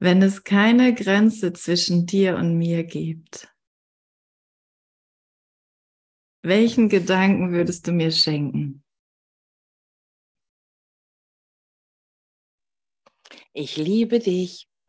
[0.00, 3.54] wenn es keine Grenze zwischen dir und mir gibt,
[6.42, 8.82] welchen Gedanken würdest du mir schenken?
[13.52, 14.68] Ich liebe dich.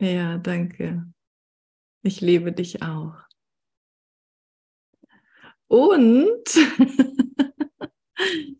[0.00, 1.04] ja, danke.
[2.02, 3.14] Ich liebe dich auch.
[5.68, 6.44] Und,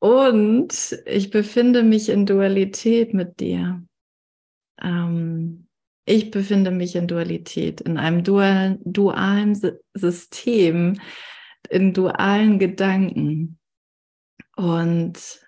[0.00, 3.82] und ich befinde mich in Dualität mit dir.
[4.80, 5.66] Ähm,
[6.04, 9.54] ich befinde mich in Dualität, in einem dualen, dualen
[9.94, 11.00] System,
[11.68, 13.58] in dualen Gedanken.
[14.56, 15.46] Und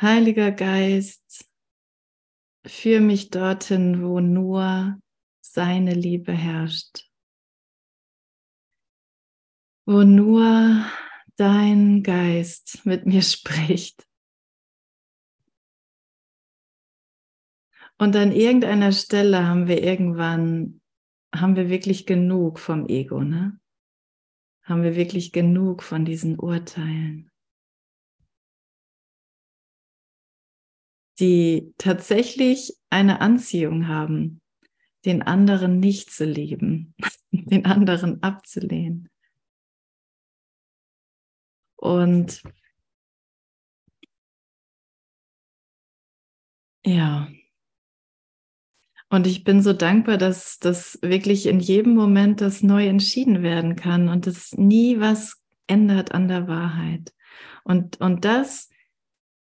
[0.00, 1.48] Heiliger Geist,
[2.66, 4.98] führe mich dorthin, wo nur
[5.40, 7.10] seine Liebe herrscht,
[9.84, 10.84] wo nur
[11.42, 14.06] dein Geist mit mir spricht.
[17.98, 20.80] Und an irgendeiner Stelle haben wir irgendwann,
[21.34, 23.60] haben wir wirklich genug vom Ego, ne?
[24.64, 27.30] Haben wir wirklich genug von diesen Urteilen,
[31.18, 34.40] die tatsächlich eine Anziehung haben,
[35.04, 36.94] den anderen nicht zu lieben,
[37.32, 39.11] den anderen abzulehnen.
[41.82, 42.44] Und
[46.84, 47.28] ja,
[49.08, 53.74] und ich bin so dankbar, dass das wirklich in jedem Moment das neu entschieden werden
[53.74, 57.12] kann und es nie was ändert an der Wahrheit.
[57.64, 58.70] Und, und das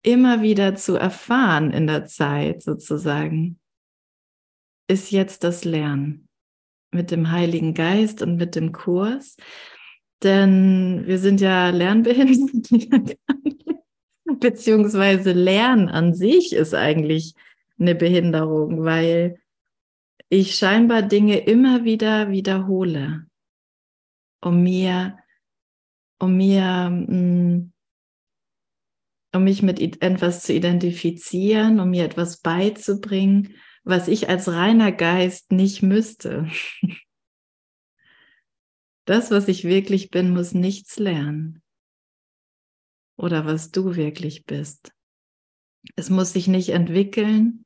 [0.02, 3.60] immer wieder zu erfahren in der Zeit sozusagen,
[4.88, 6.28] ist jetzt das Lernen
[6.90, 9.38] mit dem Heiligen Geist und mit dem Kurs.
[10.26, 13.16] Denn wir sind ja lernbehindert,
[14.40, 17.36] beziehungsweise Lernen an sich ist eigentlich
[17.78, 19.40] eine Behinderung, weil
[20.30, 23.28] ich scheinbar Dinge immer wieder wiederhole,
[24.42, 25.20] um mir,
[26.18, 27.72] um mir, mm,
[29.32, 35.52] um mich mit etwas zu identifizieren, um mir etwas beizubringen, was ich als reiner Geist
[35.52, 36.50] nicht müsste.
[39.06, 41.62] Das, was ich wirklich bin, muss nichts lernen.
[43.18, 44.92] Oder was du wirklich bist.
[45.96, 47.66] Es muss sich nicht entwickeln.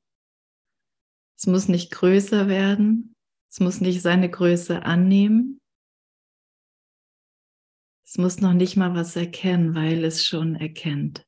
[1.37, 3.15] Es muss nicht größer werden.
[3.49, 5.59] Es muss nicht seine Größe annehmen.
[8.05, 11.25] Es muss noch nicht mal was erkennen, weil es schon erkennt.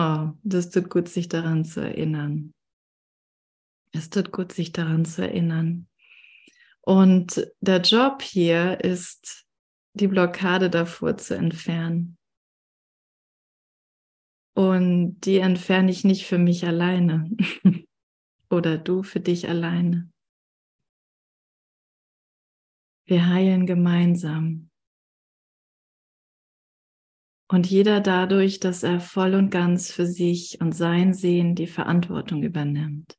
[0.00, 2.54] Oh, das tut gut, sich daran zu erinnern.
[3.90, 5.88] Es tut gut, sich daran zu erinnern.
[6.82, 9.44] Und der Job hier ist
[9.94, 12.16] die Blockade davor zu entfernen.
[14.54, 17.28] Und die entferne ich nicht für mich alleine
[18.50, 20.12] oder du für dich alleine.
[23.04, 24.67] Wir heilen gemeinsam.
[27.48, 32.42] Und jeder dadurch, dass er voll und ganz für sich und sein Sehen die Verantwortung
[32.42, 33.16] übernimmt.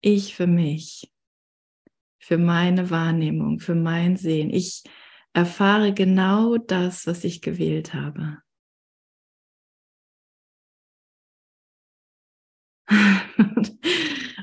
[0.00, 1.12] Ich für mich
[2.22, 4.50] für meine Wahrnehmung, für mein Sehen.
[4.50, 4.84] Ich
[5.32, 8.38] erfahre genau das, was ich gewählt habe.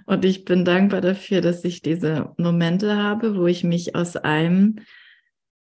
[0.06, 4.82] Und ich bin dankbar dafür, dass ich diese Momente habe, wo ich mich aus einem,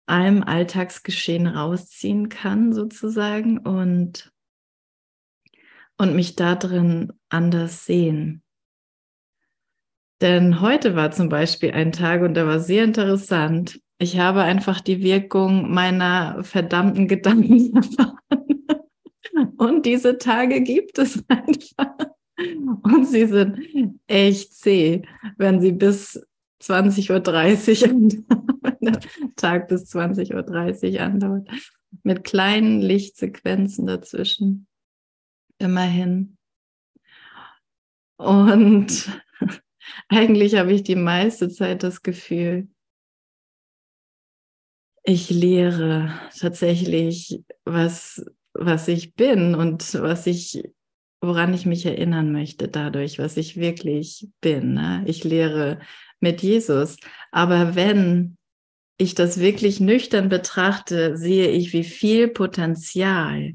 [0.06, 4.32] einem Alltagsgeschehen rausziehen kann, sozusagen, und,
[5.98, 8.42] und mich darin anders sehen.
[10.20, 13.80] Denn heute war zum Beispiel ein Tag und der war sehr interessant.
[13.98, 18.18] Ich habe einfach die Wirkung meiner verdammten Gedanken erfahren.
[19.58, 21.96] Und diese Tage gibt es einfach.
[22.82, 23.58] Und sie sind
[24.06, 25.02] echt zäh,
[25.36, 26.22] wenn sie bis
[26.62, 27.92] 20.30 Uhr,
[28.62, 29.00] wenn der
[29.36, 31.48] Tag bis 20.30 Uhr andauert,
[32.02, 34.66] mit kleinen Lichtsequenzen dazwischen.
[35.58, 36.36] Immerhin.
[38.18, 39.10] Und
[40.08, 42.68] eigentlich habe ich die meiste Zeit das Gefühl,
[45.08, 50.64] ich lehre tatsächlich, was, was ich bin und was ich,
[51.20, 54.74] woran ich mich erinnern möchte dadurch, was ich wirklich bin.
[54.74, 55.04] Ne?
[55.06, 55.78] Ich lehre
[56.20, 56.96] mit Jesus.
[57.30, 58.36] Aber wenn
[58.98, 63.54] ich das wirklich nüchtern betrachte, sehe ich, wie viel Potenzial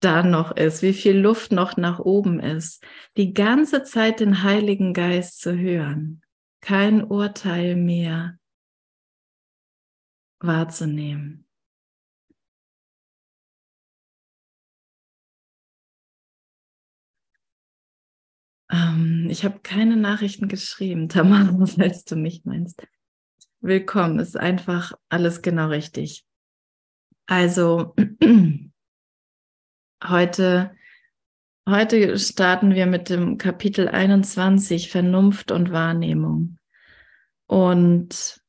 [0.00, 2.82] da noch ist, wie viel Luft noch nach oben ist,
[3.18, 6.22] die ganze Zeit den Heiligen Geist zu hören,
[6.62, 8.38] kein Urteil mehr
[10.38, 11.46] wahrzunehmen.
[18.70, 22.86] Ähm, ich habe keine Nachrichten geschrieben, Tamara, falls du mich meinst.
[23.60, 26.24] Willkommen, ist einfach alles genau richtig.
[27.26, 27.94] Also
[30.04, 30.74] heute,
[31.68, 36.58] heute starten wir mit dem Kapitel 21 Vernunft und Wahrnehmung.
[37.46, 38.40] Und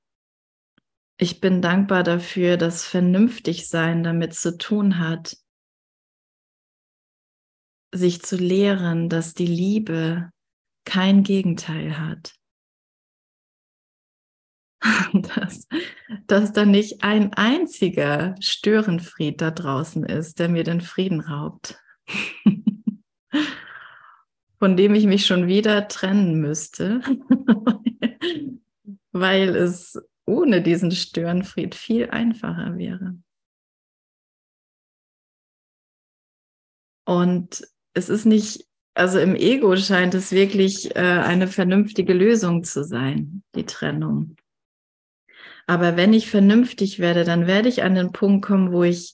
[1.17, 5.37] ich bin dankbar dafür, dass vernünftig sein damit zu tun hat,
[7.93, 10.31] sich zu lehren, dass die Liebe
[10.85, 12.33] kein Gegenteil hat.
[15.13, 15.67] Dass,
[16.25, 21.79] dass da nicht ein einziger Störenfried da draußen ist, der mir den Frieden raubt,
[24.57, 27.01] von dem ich mich schon wieder trennen müsste,
[29.11, 33.17] weil es ohne diesen Störenfried viel einfacher wäre.
[37.05, 37.61] Und
[37.93, 43.43] es ist nicht, also im Ego scheint es wirklich äh, eine vernünftige Lösung zu sein,
[43.55, 44.35] die Trennung.
[45.67, 49.13] Aber wenn ich vernünftig werde, dann werde ich an den Punkt kommen, wo ich,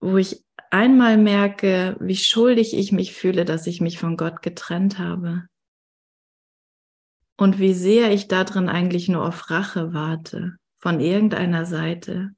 [0.00, 4.98] wo ich einmal merke, wie schuldig ich mich fühle, dass ich mich von Gott getrennt
[4.98, 5.46] habe.
[7.38, 12.30] Und wie sehr ich darin eigentlich nur auf Rache warte, von irgendeiner Seite.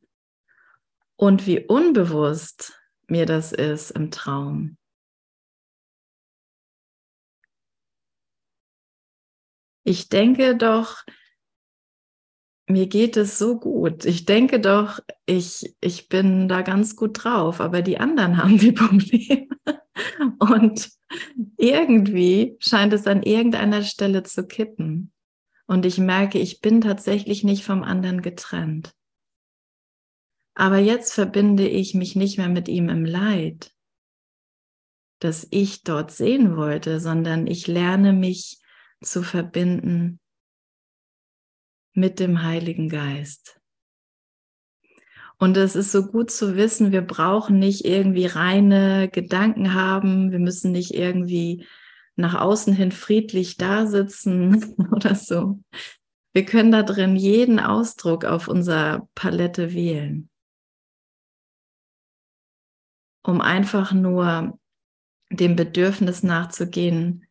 [1.16, 4.77] Und wie unbewusst mir das ist im Traum.
[9.88, 11.02] Ich denke doch,
[12.68, 14.04] mir geht es so gut.
[14.04, 18.72] Ich denke doch, ich, ich bin da ganz gut drauf, aber die anderen haben die
[18.72, 19.48] Probleme.
[20.38, 20.90] Und
[21.56, 25.12] irgendwie scheint es an irgendeiner Stelle zu kippen.
[25.66, 28.94] Und ich merke, ich bin tatsächlich nicht vom anderen getrennt.
[30.54, 33.72] Aber jetzt verbinde ich mich nicht mehr mit ihm im Leid,
[35.20, 38.60] das ich dort sehen wollte, sondern ich lerne mich
[39.02, 40.20] zu verbinden
[41.92, 43.60] mit dem Heiligen Geist.
[45.38, 50.40] Und es ist so gut zu wissen, wir brauchen nicht irgendwie reine Gedanken haben, wir
[50.40, 51.64] müssen nicht irgendwie
[52.16, 55.60] nach außen hin friedlich da sitzen oder so.
[56.32, 60.28] Wir können da drin jeden Ausdruck auf unserer Palette wählen,
[63.22, 64.58] um einfach nur
[65.30, 67.27] dem Bedürfnis nachzugehen,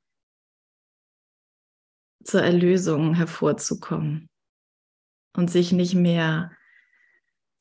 [2.28, 4.30] zur Erlösung hervorzukommen
[5.36, 6.52] und sich nicht mehr,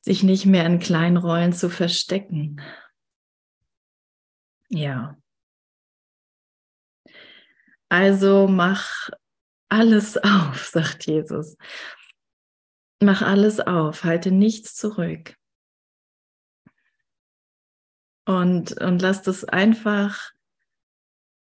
[0.01, 2.61] sich nicht mehr in kleinen Rollen zu verstecken.
[4.69, 5.17] Ja.
[7.87, 9.09] Also mach
[9.69, 11.55] alles auf, sagt Jesus.
[13.01, 15.37] Mach alles auf, halte nichts zurück.
[18.25, 20.33] Und, und lass das einfach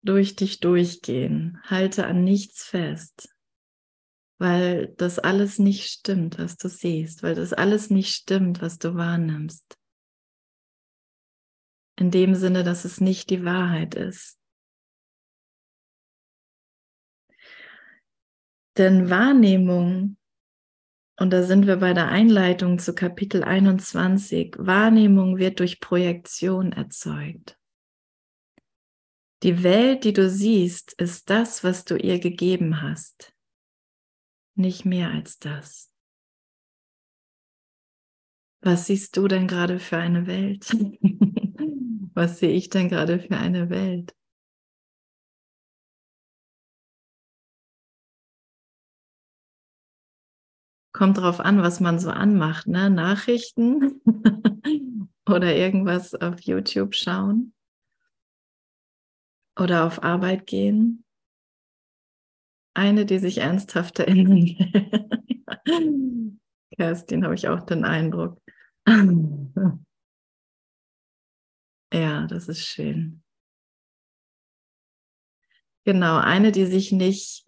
[0.03, 1.61] durch dich durchgehen.
[1.65, 3.29] Halte an nichts fest,
[4.39, 8.95] weil das alles nicht stimmt, was du siehst, weil das alles nicht stimmt, was du
[8.95, 9.79] wahrnimmst.
[11.97, 14.39] In dem Sinne, dass es nicht die Wahrheit ist.
[18.79, 20.17] Denn Wahrnehmung,
[21.19, 27.59] und da sind wir bei der Einleitung zu Kapitel 21, Wahrnehmung wird durch Projektion erzeugt.
[29.43, 33.35] Die Welt, die du siehst, ist das, was du ihr gegeben hast.
[34.55, 35.93] Nicht mehr als das.
[38.61, 40.71] Was siehst du denn gerade für eine Welt?
[42.15, 44.15] was sehe ich denn gerade für eine Welt?
[50.93, 52.91] Kommt drauf an, was man so anmacht, ne?
[52.91, 54.01] Nachrichten
[55.27, 57.53] oder irgendwas auf YouTube schauen
[59.59, 61.05] oder auf Arbeit gehen.
[62.75, 64.37] Eine, die sich ernsthaft erinnern
[65.67, 66.39] will.
[66.77, 68.41] Kerstin, habe ich auch den Eindruck.
[71.93, 73.23] ja, das ist schön.
[75.85, 77.45] Genau, eine, die sich nicht,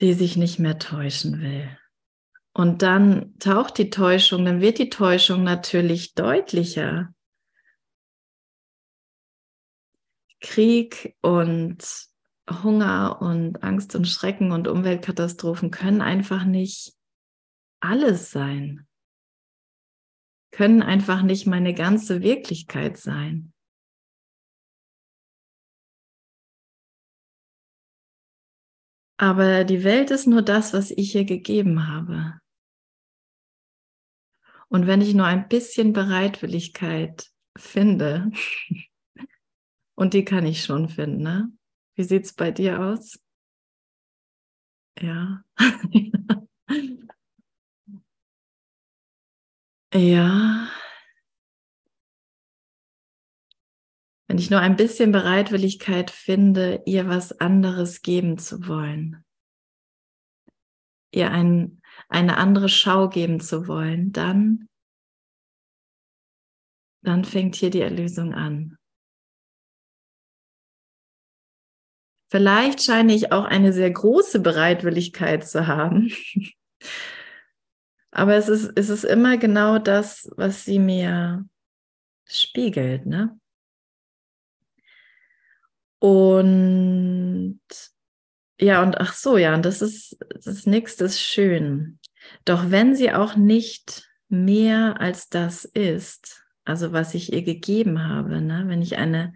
[0.00, 1.76] die sich nicht mehr täuschen will.
[2.52, 7.14] Und dann taucht die Täuschung, dann wird die Täuschung natürlich deutlicher.
[10.40, 12.08] Krieg und
[12.50, 16.94] Hunger und Angst und Schrecken und Umweltkatastrophen können einfach nicht
[17.80, 18.86] alles sein.
[20.52, 23.52] können einfach nicht meine ganze Wirklichkeit sein.
[29.16, 32.40] Aber die Welt ist nur das, was ich ihr gegeben habe.
[34.68, 38.30] Und wenn ich nur ein bisschen Bereitwilligkeit finde,
[40.00, 41.52] und die kann ich schon finden, ne?
[41.94, 43.20] Wie sieht es bei dir aus?
[44.98, 45.44] Ja.
[49.92, 50.70] ja.
[54.26, 59.22] Wenn ich nur ein bisschen Bereitwilligkeit finde, ihr was anderes geben zu wollen,
[61.12, 64.66] ihr ein, eine andere Schau geben zu wollen, dann,
[67.02, 68.78] dann fängt hier die Erlösung an.
[72.30, 76.12] Vielleicht scheine ich auch eine sehr große Bereitwilligkeit zu haben.
[78.12, 81.44] Aber es ist, es ist immer genau das, was sie mir
[82.26, 83.38] spiegelt, ne?
[85.98, 87.60] Und
[88.60, 91.98] ja, und ach so, ja, und das ist das nächste ist schön.
[92.44, 98.40] Doch wenn sie auch nicht mehr als das ist, also was ich ihr gegeben habe,
[98.40, 98.64] ne?
[98.66, 99.34] wenn ich eine,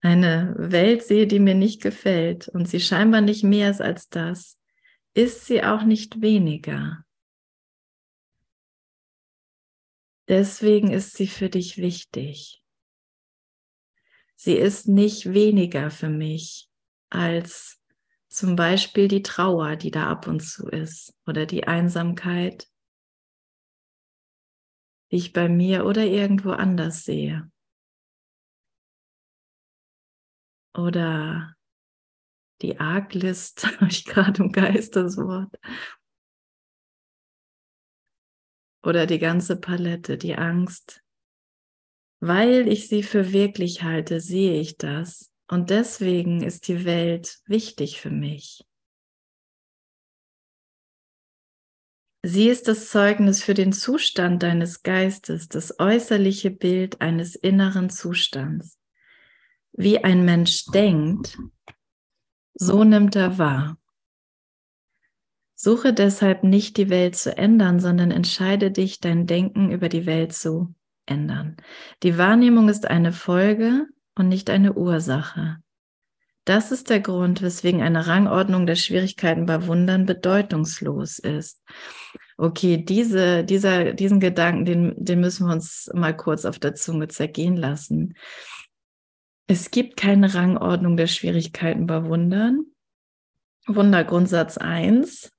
[0.00, 4.58] eine Welt sehe, die mir nicht gefällt und sie scheinbar nicht mehr ist als das,
[5.14, 7.04] ist sie auch nicht weniger.
[10.28, 12.62] Deswegen ist sie für dich wichtig.
[14.36, 16.68] Sie ist nicht weniger für mich
[17.10, 17.80] als
[18.28, 22.68] zum Beispiel die Trauer, die da ab und zu ist oder die Einsamkeit,
[25.10, 27.50] die ich bei mir oder irgendwo anders sehe.
[30.78, 31.56] Oder
[32.62, 35.52] die Arglist, habe ich gerade im Geist das Wort.
[38.84, 41.02] Oder die ganze Palette, die Angst,
[42.20, 45.32] weil ich sie für wirklich halte, sehe ich das.
[45.50, 48.64] Und deswegen ist die Welt wichtig für mich.
[52.24, 58.77] Sie ist das Zeugnis für den Zustand deines Geistes, das äußerliche Bild eines inneren Zustands.
[59.80, 61.38] Wie ein Mensch denkt,
[62.54, 63.78] so nimmt er wahr.
[65.54, 70.32] Suche deshalb nicht die Welt zu ändern, sondern entscheide dich, dein Denken über die Welt
[70.32, 70.74] zu
[71.06, 71.58] ändern.
[72.02, 75.58] Die Wahrnehmung ist eine Folge und nicht eine Ursache.
[76.44, 81.62] Das ist der Grund, weswegen eine Rangordnung der Schwierigkeiten bei Wundern bedeutungslos ist.
[82.36, 87.06] Okay, diese, dieser, diesen Gedanken, den, den müssen wir uns mal kurz auf der Zunge
[87.06, 88.14] zergehen lassen.
[89.48, 92.66] Es gibt keine Rangordnung der Schwierigkeiten bei Wundern.
[93.66, 95.32] Wundergrundsatz 1.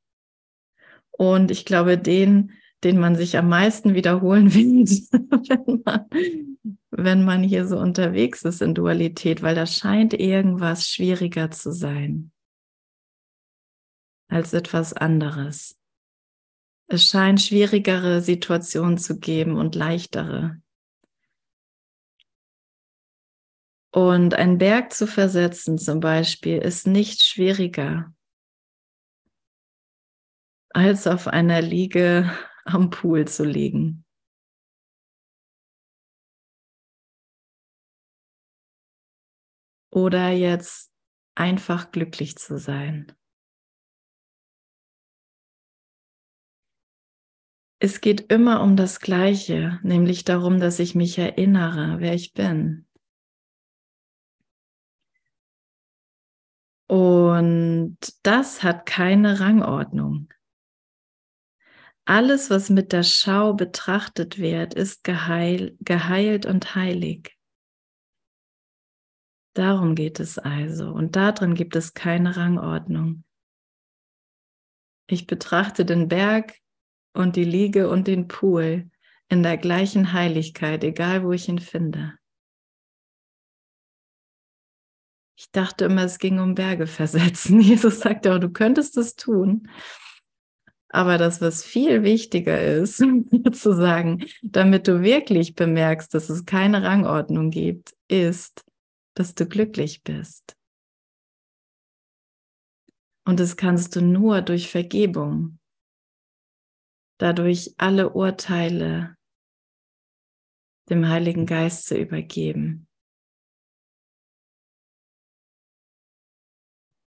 [1.11, 2.51] Und ich glaube, den
[2.83, 6.05] den man sich am meisten wiederholen will, wenn man,
[6.91, 12.31] wenn man hier so unterwegs ist in Dualität, weil da scheint irgendwas schwieriger zu sein
[14.31, 15.75] als etwas anderes.
[16.87, 20.61] Es scheint schwierigere Situationen zu geben und leichtere.
[23.91, 28.13] Und einen Berg zu versetzen zum Beispiel ist nicht schwieriger
[30.71, 32.31] als auf einer Liege
[32.65, 34.05] am Pool zu liegen.
[39.91, 40.93] Oder jetzt
[41.35, 43.11] einfach glücklich zu sein.
[47.81, 52.88] Es geht immer um das Gleiche, nämlich darum, dass ich mich erinnere, wer ich bin.
[56.89, 60.33] Und das hat keine Rangordnung.
[62.05, 67.37] Alles, was mit der Schau betrachtet wird, ist geheil, geheilt und heilig.
[69.53, 70.89] Darum geht es also.
[70.89, 73.23] Und darin gibt es keine Rangordnung.
[75.07, 76.55] Ich betrachte den Berg
[77.13, 78.89] und die Liege und den Pool
[79.27, 82.18] in der gleichen Heiligkeit, egal wo ich ihn finde.
[85.39, 87.61] Ich dachte immer, es ging um Berge versetzen.
[87.61, 89.69] Jesus sagt auch, du könntest es tun.
[90.89, 92.97] Aber das, was viel wichtiger ist,
[93.53, 98.65] zu sagen, damit du wirklich bemerkst, dass es keine Rangordnung gibt, ist,
[99.13, 100.57] dass du glücklich bist.
[103.25, 105.57] Und das kannst du nur durch Vergebung,
[107.17, 109.15] dadurch alle Urteile
[110.89, 112.88] dem Heiligen Geist zu übergeben.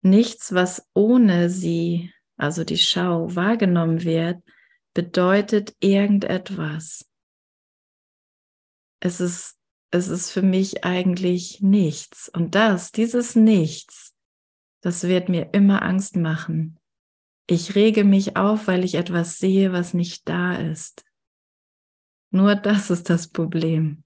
[0.01, 4.43] Nichts, was ohne sie also die Schau, wahrgenommen wird,
[4.95, 7.07] bedeutet irgendetwas.
[8.99, 9.59] es ist,
[9.91, 12.29] es ist für mich eigentlich nichts.
[12.29, 14.15] Und das, dieses Nichts,
[14.81, 16.79] das wird mir immer Angst machen.
[17.47, 21.05] Ich rege mich auf, weil ich etwas sehe, was nicht da ist.
[22.31, 24.03] Nur das ist das Problem.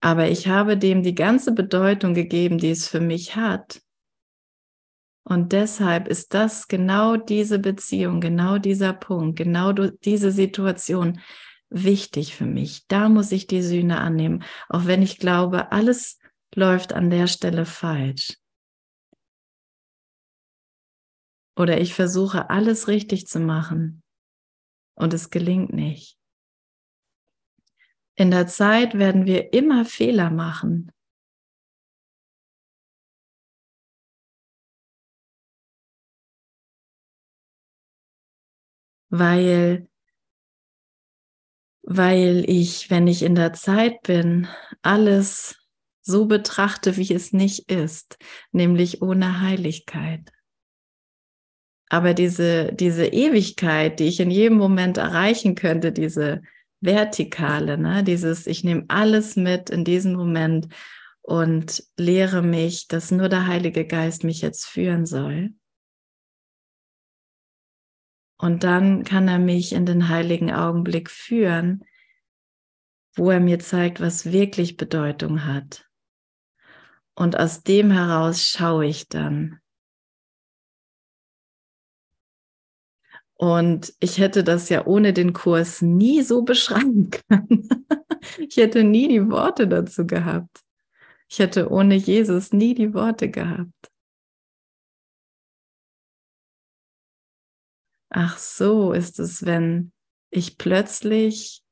[0.00, 3.80] Aber ich habe dem die ganze Bedeutung gegeben, die es für mich hat.
[5.24, 11.20] Und deshalb ist das genau diese Beziehung, genau dieser Punkt, genau diese Situation
[11.68, 12.86] wichtig für mich.
[12.86, 16.18] Da muss ich die Sühne annehmen, auch wenn ich glaube, alles
[16.54, 18.38] läuft an der Stelle falsch.
[21.56, 24.02] Oder ich versuche alles richtig zu machen
[24.94, 26.17] und es gelingt nicht.
[28.18, 30.90] In der Zeit werden wir immer Fehler machen.
[39.08, 39.88] Weil,
[41.82, 44.48] weil ich, wenn ich in der Zeit bin,
[44.82, 45.56] alles
[46.02, 48.18] so betrachte, wie es nicht ist,
[48.50, 50.32] nämlich ohne Heiligkeit.
[51.88, 56.42] Aber diese, diese Ewigkeit, die ich in jedem Moment erreichen könnte, diese
[56.80, 58.04] Vertikale, ne?
[58.04, 60.68] dieses, ich nehme alles mit in diesem Moment
[61.22, 65.54] und lehre mich, dass nur der Heilige Geist mich jetzt führen soll.
[68.40, 71.84] Und dann kann er mich in den heiligen Augenblick führen,
[73.14, 75.88] wo er mir zeigt, was wirklich Bedeutung hat.
[77.16, 79.60] Und aus dem heraus schaue ich dann.
[83.38, 87.68] Und ich hätte das ja ohne den Kurs nie so beschreiben können.
[88.38, 90.60] ich hätte nie die Worte dazu gehabt.
[91.30, 93.92] Ich hätte ohne Jesus nie die Worte gehabt.
[98.10, 99.92] Ach so ist es, wenn
[100.30, 101.62] ich plötzlich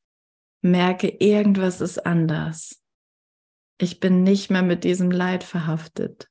[0.62, 2.82] merke, irgendwas ist anders.
[3.78, 6.28] Ich bin nicht mehr mit diesem Leid verhaftet.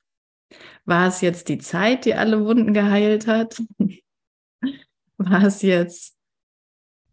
[0.86, 3.62] War es jetzt die Zeit, die alle Wunden geheilt hat?
[5.18, 6.18] War es jetzt,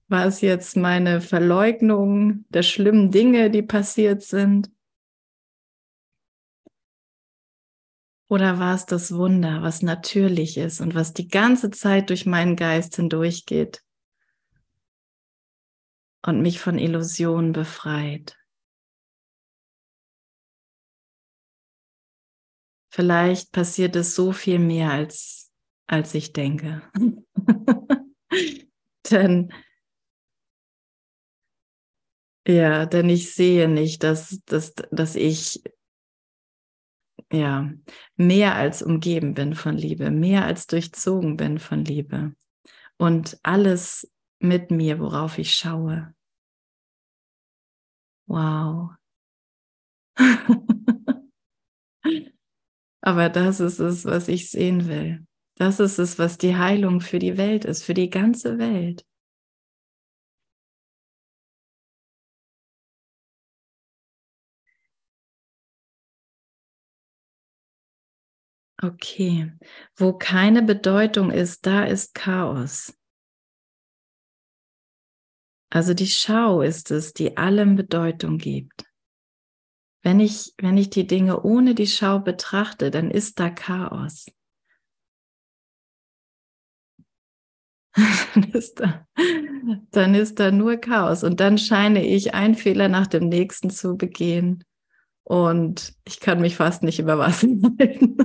[0.08, 4.70] war es jetzt meine Verleugnung der schlimmen Dinge, die passiert sind?
[8.28, 12.56] Oder war es das Wunder, was natürlich ist und was die ganze Zeit durch meinen
[12.56, 13.82] Geist hindurchgeht
[16.24, 18.38] und mich von Illusionen befreit?
[22.94, 25.41] Vielleicht passiert es so viel mehr, als,
[25.92, 26.82] als ich denke.
[29.10, 29.52] denn,
[32.48, 35.62] ja, denn ich sehe nicht, dass, dass, dass ich
[37.30, 37.70] ja,
[38.16, 42.34] mehr als umgeben bin von Liebe, mehr als durchzogen bin von Liebe
[42.96, 46.14] und alles mit mir, worauf ich schaue.
[48.26, 48.92] Wow.
[53.02, 55.26] Aber das ist es, was ich sehen will.
[55.62, 59.06] Das ist es, was die Heilung für die Welt ist, für die ganze Welt.
[68.82, 69.52] Okay,
[69.94, 72.98] wo keine Bedeutung ist, da ist Chaos.
[75.70, 78.84] Also die Schau ist es, die allem Bedeutung gibt.
[80.02, 84.26] Wenn ich, wenn ich die Dinge ohne die Schau betrachte, dann ist da Chaos.
[88.34, 89.06] dann, ist da,
[89.90, 91.24] dann ist da nur Chaos.
[91.24, 94.64] Und dann scheine ich einen Fehler nach dem nächsten zu begehen.
[95.24, 98.16] Und ich kann mich fast nicht über Wasser halten.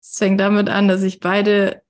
[0.00, 1.82] Es fängt damit an, dass ich beide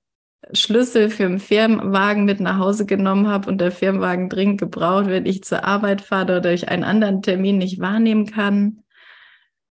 [0.53, 5.27] Schlüssel für den Firmenwagen mit nach Hause genommen habe und der Firmenwagen dringend gebraucht wird,
[5.27, 8.84] ich zur Arbeit fahre oder ich einen anderen Termin nicht wahrnehmen kann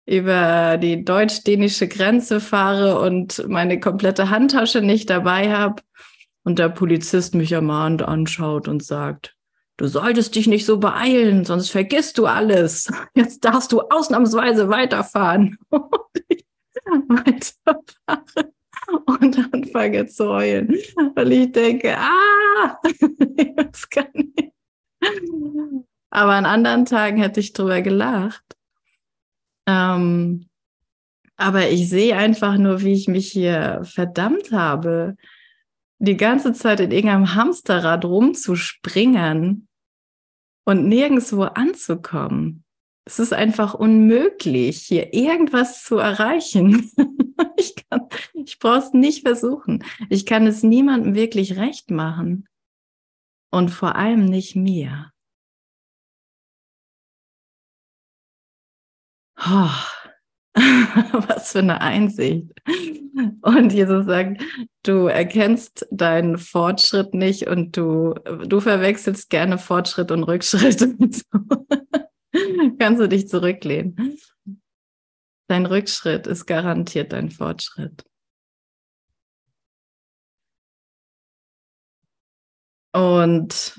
[0.09, 5.83] über die deutsch-dänische Grenze fahre und meine komplette Handtasche nicht dabei habe
[6.45, 9.37] und der Polizist mich ermahnt anschaut und sagt,
[9.77, 12.91] du solltest dich nicht so beeilen, sonst vergisst du alles.
[13.15, 15.59] Jetzt darfst du ausnahmsweise weiterfahren.
[15.71, 16.45] Und ich
[17.09, 18.53] weiterfahre
[19.05, 20.75] und anfange zu heulen,
[21.15, 22.81] weil ich denke, ah,
[23.57, 24.51] das kann ich.
[26.11, 28.58] Aber an anderen Tagen hätte ich drüber gelacht.
[29.69, 30.49] Ähm,
[31.37, 35.15] aber ich sehe einfach nur, wie ich mich hier verdammt habe,
[35.99, 39.69] die ganze Zeit in irgendeinem Hamsterrad rumzuspringen
[40.65, 42.65] und nirgendwo anzukommen.
[43.05, 46.91] Es ist einfach unmöglich, hier irgendwas zu erreichen.
[47.57, 47.75] ich
[48.35, 49.85] ich brauche es nicht versuchen.
[50.09, 52.49] Ich kann es niemandem wirklich recht machen.
[53.51, 55.11] und vor allem nicht mir.
[59.41, 59.71] Oh,
[60.55, 62.51] was für eine Einsicht.
[63.43, 64.43] Und Jesus sagt,
[64.83, 68.15] du erkennst deinen Fortschritt nicht und du,
[68.47, 70.83] du verwechselst gerne Fortschritt und Rückschritt.
[70.83, 71.23] Und so.
[72.79, 74.19] Kannst du dich zurücklehnen.
[75.49, 78.05] Dein Rückschritt ist garantiert dein Fortschritt.
[82.93, 83.79] Und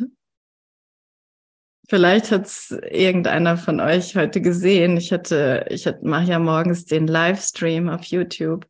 [1.89, 4.95] vielleicht hat es irgendeiner von euch heute gesehen.
[4.95, 8.65] Ich hatte, ich mache ja morgens den Livestream auf YouTube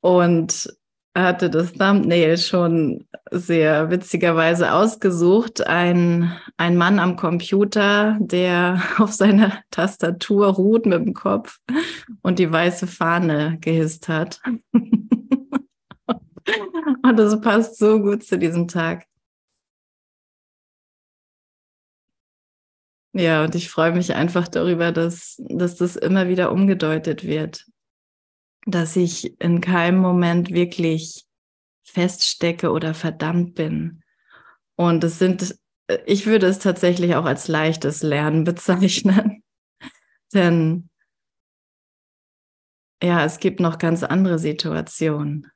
[0.00, 0.74] und
[1.14, 5.66] hatte das Thumbnail schon sehr witzigerweise ausgesucht.
[5.66, 11.58] Ein, ein Mann am Computer, der auf seiner Tastatur ruht mit dem Kopf
[12.22, 14.40] und die weiße Fahne gehisst hat.
[14.72, 15.10] und
[17.16, 19.04] das passt so gut zu diesem Tag.
[23.14, 27.66] Ja, und ich freue mich einfach darüber, dass, dass das immer wieder umgedeutet wird,
[28.64, 31.26] dass ich in keinem Moment wirklich
[31.84, 34.02] feststecke oder verdammt bin.
[34.76, 35.58] Und es sind,
[36.06, 39.42] ich würde es tatsächlich auch als leichtes Lernen bezeichnen.
[40.32, 40.88] Denn
[43.02, 45.50] ja, es gibt noch ganz andere Situationen,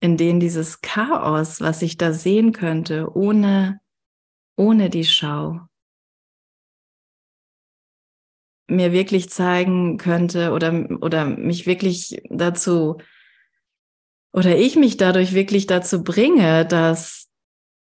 [0.00, 3.80] in denen dieses Chaos, was ich da sehen könnte, ohne,
[4.58, 5.60] ohne die Schau,
[8.68, 12.98] mir wirklich zeigen könnte oder, oder mich wirklich dazu
[14.32, 17.28] oder ich mich dadurch wirklich dazu bringe, dass,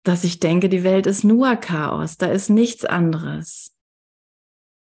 [0.03, 3.75] dass ich denke, die Welt ist nur Chaos, da ist nichts anderes.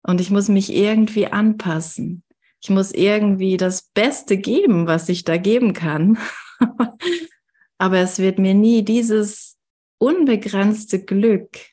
[0.02, 2.24] Und ich muss mich irgendwie anpassen.
[2.60, 6.18] Ich muss irgendwie das Beste geben, was ich da geben kann.
[7.78, 9.56] Aber es wird mir nie dieses
[9.98, 11.71] unbegrenzte Glück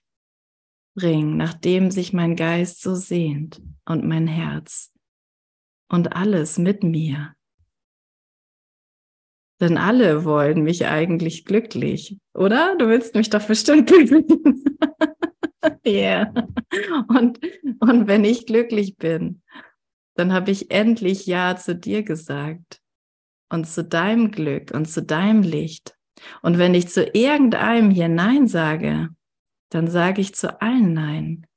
[0.99, 4.91] bringen, nachdem sich mein Geist so sehnt und mein Herz
[5.89, 7.33] und alles mit mir.
[9.61, 12.75] Denn alle wollen mich eigentlich glücklich, oder?
[12.77, 14.25] Du willst mich doch bestimmt glücklich.
[15.85, 16.31] Yeah.
[17.09, 17.39] Und,
[17.79, 19.41] und wenn ich glücklich bin,
[20.15, 22.81] dann habe ich endlich Ja zu dir gesagt
[23.49, 25.97] und zu deinem Glück und zu deinem Licht.
[26.41, 29.09] Und wenn ich zu irgendeinem hier Nein sage,
[29.69, 31.47] dann sage ich zu allen Nein.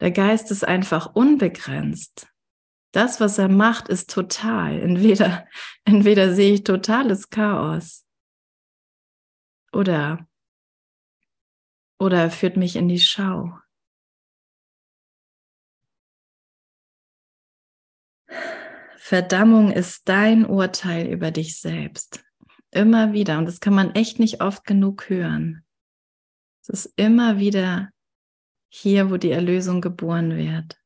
[0.00, 2.28] Der Geist ist einfach unbegrenzt.
[2.92, 4.80] Das, was er macht, ist total.
[4.80, 5.46] Entweder,
[5.84, 8.06] entweder sehe ich totales Chaos
[9.72, 10.28] oder,
[11.98, 13.58] oder er führt mich in die Schau.
[18.98, 22.24] Verdammung ist dein Urteil über dich selbst.
[22.72, 23.38] Immer wieder.
[23.38, 25.64] Und das kann man echt nicht oft genug hören.
[26.62, 27.90] Es ist immer wieder
[28.68, 30.78] hier, wo die Erlösung geboren wird.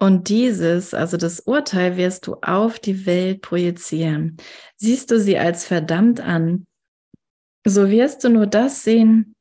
[0.00, 4.36] Und dieses, also das Urteil, wirst du auf die Welt projizieren.
[4.76, 6.66] Siehst du sie als verdammt an,
[7.64, 9.36] so wirst du nur das sehen,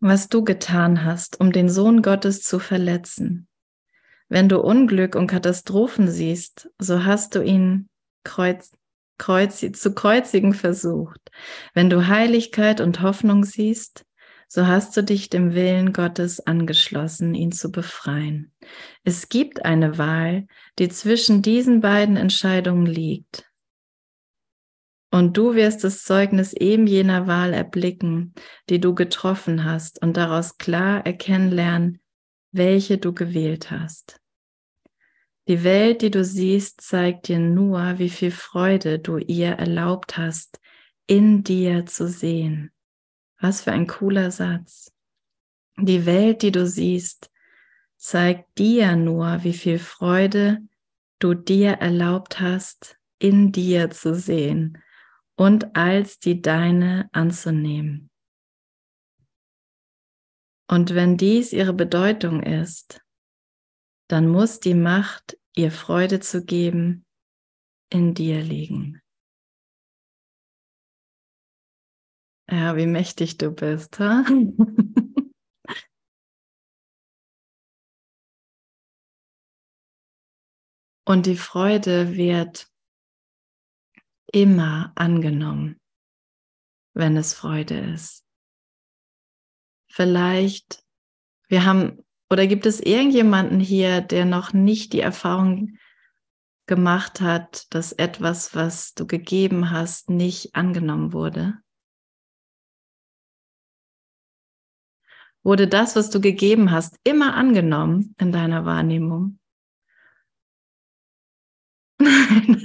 [0.00, 3.48] was du getan hast, um den Sohn Gottes zu verletzen.
[4.28, 7.88] Wenn du Unglück und Katastrophen siehst, so hast du ihn
[8.28, 8.72] kreuz,
[9.16, 11.30] kreuz, zu kreuzigen versucht.
[11.74, 14.04] Wenn du Heiligkeit und Hoffnung siehst,
[14.46, 18.52] so hast du dich dem Willen Gottes angeschlossen, ihn zu befreien.
[19.04, 20.46] Es gibt eine Wahl,
[20.78, 23.44] die zwischen diesen beiden Entscheidungen liegt.
[25.10, 28.34] Und du wirst das Zeugnis eben jener Wahl erblicken,
[28.68, 32.00] die du getroffen hast und daraus klar erkennen lernen,
[32.52, 34.20] welche du gewählt hast.
[35.48, 40.60] Die Welt, die du siehst, zeigt dir nur, wie viel Freude du ihr erlaubt hast,
[41.06, 42.70] in dir zu sehen.
[43.40, 44.92] Was für ein cooler Satz.
[45.78, 47.30] Die Welt, die du siehst,
[47.96, 50.58] zeigt dir nur, wie viel Freude
[51.18, 54.82] du dir erlaubt hast, in dir zu sehen
[55.34, 58.10] und als die deine anzunehmen.
[60.68, 63.00] Und wenn dies ihre Bedeutung ist,
[64.08, 67.04] dann muss die Macht, ihr Freude zu geben,
[67.90, 69.02] in dir liegen.
[72.48, 73.98] Ja, wie mächtig du bist.
[73.98, 74.24] Ha?
[81.04, 82.70] Und die Freude wird
[84.32, 85.80] immer angenommen,
[86.94, 88.24] wenn es Freude ist.
[89.90, 90.84] Vielleicht,
[91.48, 95.78] wir haben, oder gibt es irgendjemanden hier, der noch nicht die Erfahrung
[96.66, 101.58] gemacht hat, dass etwas, was du gegeben hast, nicht angenommen wurde?
[105.42, 109.38] Wurde das, was du gegeben hast, immer angenommen in deiner Wahrnehmung?
[112.00, 112.62] Nein.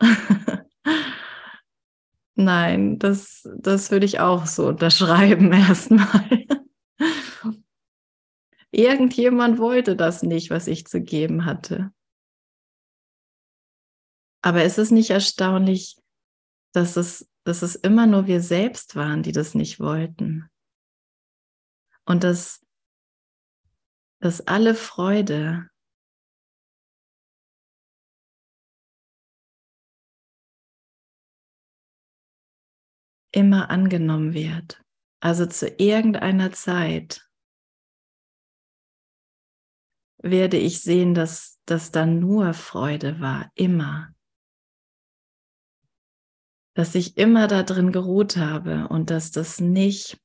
[0.00, 0.43] Nein,
[2.36, 6.46] das, das würde ich auch so unterschreiben erstmal.
[8.70, 11.92] Irgendjemand wollte das nicht, was ich zu geben hatte.
[14.42, 15.96] Aber ist es nicht erstaunlich,
[16.72, 20.50] dass es, dass es immer nur wir selbst waren, die das nicht wollten?
[22.04, 22.66] Und dass,
[24.20, 25.70] dass alle Freude,
[33.34, 34.82] immer angenommen wird.
[35.20, 37.28] Also zu irgendeiner Zeit
[40.18, 44.14] werde ich sehen, dass das dann nur Freude war, immer.
[46.74, 50.18] Dass ich immer da drin geruht habe und dass das nicht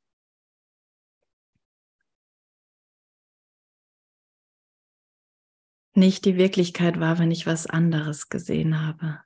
[5.96, 9.20] nicht die Wirklichkeit war, wenn ich was anderes gesehen habe.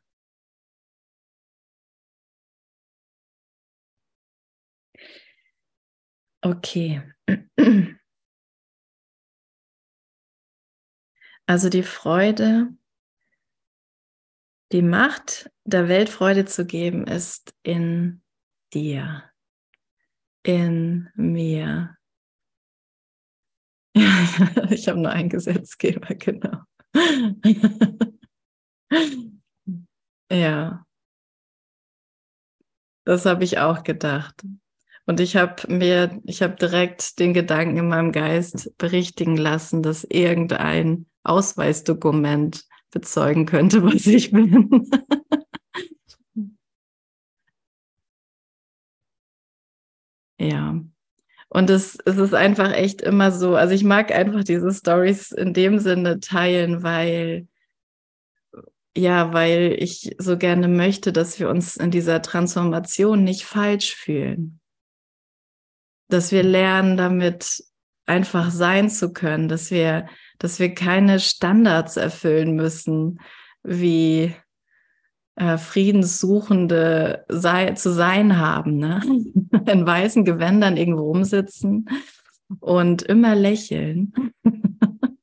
[6.44, 7.02] Okay.
[11.46, 12.70] Also die Freude,
[14.72, 18.24] die Macht der Welt Freude zu geben, ist in
[18.74, 19.30] dir,
[20.44, 21.98] in mir.
[24.70, 26.64] ich habe nur einen Gesetzgeber, genau.
[30.32, 30.86] ja,
[33.06, 34.44] das habe ich auch gedacht.
[35.06, 40.06] Und ich habe mir, ich habe direkt den Gedanken in meinem Geist berichtigen lassen, dass
[40.06, 44.90] irgendein Ausweisdokument bezeugen könnte, was ich bin.
[50.40, 50.80] ja.
[51.50, 55.54] Und es, es ist einfach echt immer so, also ich mag einfach diese Stories in
[55.54, 57.48] dem Sinne teilen, weil
[58.96, 64.60] ja, weil ich so gerne möchte, dass wir uns in dieser Transformation nicht falsch fühlen
[66.10, 67.64] dass wir lernen, damit
[68.06, 70.08] einfach sein zu können, dass wir,
[70.40, 73.20] dass wir keine Standards erfüllen müssen,
[73.64, 74.36] wie
[75.36, 79.02] äh, Friedenssuchende sei, zu sein haben, ne?
[79.68, 81.88] in weißen Gewändern irgendwo rumsitzen
[82.60, 84.14] und immer lächeln.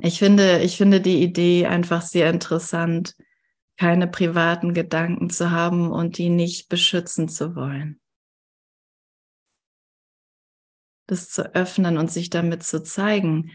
[0.00, 3.14] ich finde, ich finde die Idee einfach sehr interessant,
[3.78, 8.00] keine privaten Gedanken zu haben und die nicht beschützen zu wollen.
[11.06, 13.52] Das zu öffnen und sich damit zu zeigen.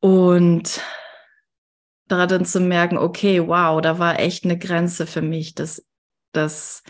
[0.00, 0.80] Und
[2.08, 5.86] daran zu merken, okay, wow, da war echt eine Grenze für mich, dass
[6.32, 6.82] das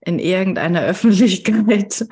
[0.00, 2.06] in irgendeiner Öffentlichkeit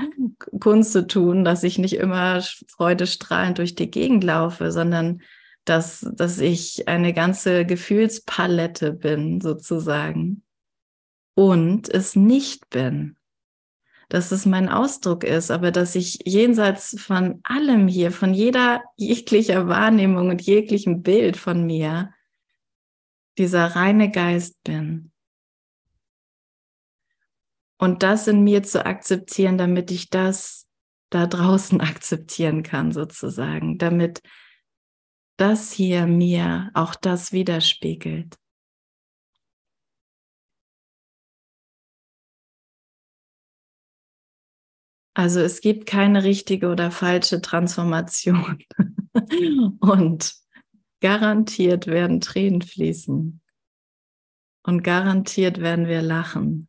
[0.60, 5.22] Kunst zu tun, dass ich nicht immer freudestrahlend durch die Gegend laufe, sondern
[5.64, 10.42] dass, dass ich eine ganze Gefühlspalette bin, sozusagen.
[11.34, 13.16] Und es nicht bin
[14.12, 19.68] dass es mein Ausdruck ist, aber dass ich jenseits von allem hier, von jeder jeglicher
[19.68, 22.12] Wahrnehmung und jeglichem Bild von mir,
[23.38, 25.12] dieser reine Geist bin.
[27.78, 30.68] Und das in mir zu akzeptieren, damit ich das
[31.08, 34.20] da draußen akzeptieren kann, sozusagen, damit
[35.38, 38.36] das hier mir auch das widerspiegelt.
[45.14, 48.58] Also es gibt keine richtige oder falsche Transformation.
[49.80, 50.34] und
[51.00, 53.40] garantiert werden Tränen fließen.
[54.64, 56.68] Und garantiert werden wir lachen.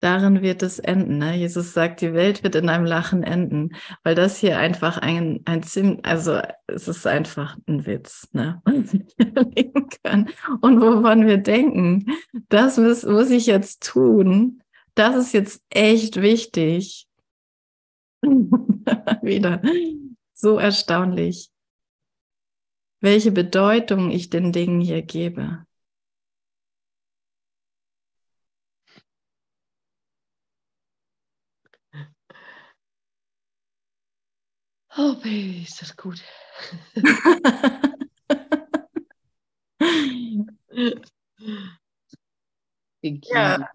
[0.00, 1.18] Darin wird es enden.
[1.18, 1.36] Ne?
[1.36, 3.70] Jesus sagt, die Welt wird in einem Lachen enden,
[4.04, 8.62] weil das hier einfach ein, ein Zim, also es ist einfach ein Witz, ne?
[8.66, 10.28] leben können.
[10.60, 12.12] Und wovon wir denken,
[12.48, 14.62] das muss, muss ich jetzt tun,
[14.98, 17.06] das ist jetzt echt wichtig.
[19.22, 19.62] Wieder
[20.34, 21.50] so erstaunlich,
[23.00, 25.64] welche Bedeutung ich den Dingen hier gebe.
[34.96, 36.20] Oh, Baby, ist das gut.
[43.02, 43.70] ja.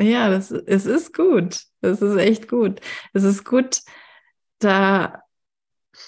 [0.00, 1.60] Ja, das, es ist gut.
[1.82, 2.80] Es ist echt gut.
[3.12, 3.80] Es ist gut,
[4.58, 5.22] da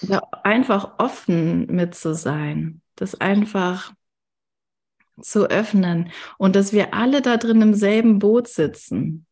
[0.01, 3.93] da einfach offen mit zu sein, das einfach
[5.21, 9.27] zu öffnen und dass wir alle da drin im selben Boot sitzen.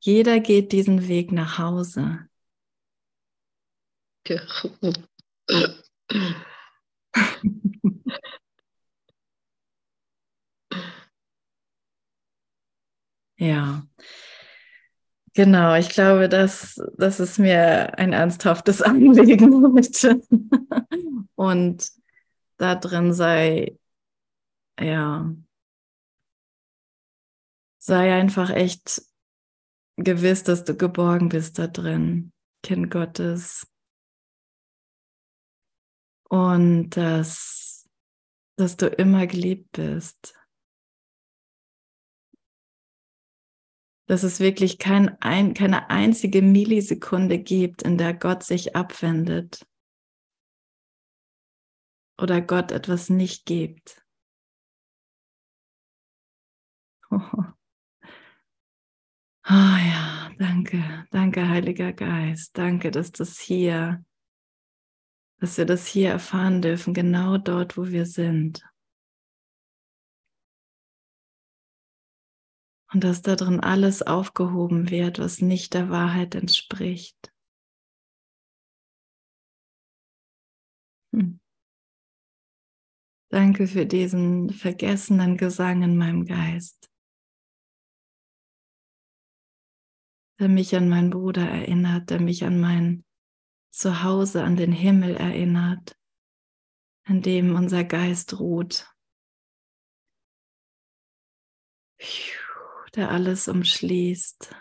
[0.00, 2.26] Jeder geht diesen Weg nach Hause.
[4.26, 4.40] ja.
[15.34, 20.20] Genau, ich glaube, dass das ist mir ein ernsthaftes Anliegen heute.
[21.34, 21.88] Und
[22.58, 23.78] da drin sei,
[24.78, 25.34] ja,
[27.78, 29.02] sei einfach echt
[29.96, 33.66] gewiss, dass du geborgen bist da drin, Kind Gottes.
[36.28, 37.88] Und dass,
[38.56, 40.39] dass du immer geliebt bist.
[44.10, 49.64] Dass es wirklich kein, ein, keine einzige Millisekunde gibt, in der Gott sich abwendet
[52.20, 54.04] oder Gott etwas nicht gibt.
[57.08, 57.20] Oh.
[57.38, 57.52] oh
[59.48, 64.04] ja, danke, danke, Heiliger Geist, danke, dass das hier,
[65.38, 68.68] dass wir das hier erfahren dürfen, genau dort, wo wir sind.
[72.92, 77.32] Und dass da drin alles aufgehoben wird, was nicht der Wahrheit entspricht.
[81.12, 81.40] Hm.
[83.30, 86.90] Danke für diesen vergessenen Gesang in meinem Geist,
[90.40, 93.04] der mich an meinen Bruder erinnert, der mich an mein
[93.72, 95.96] Zuhause, an den Himmel erinnert,
[97.06, 98.92] in dem unser Geist ruht.
[102.00, 102.39] Phew
[102.94, 104.54] der alles umschließt,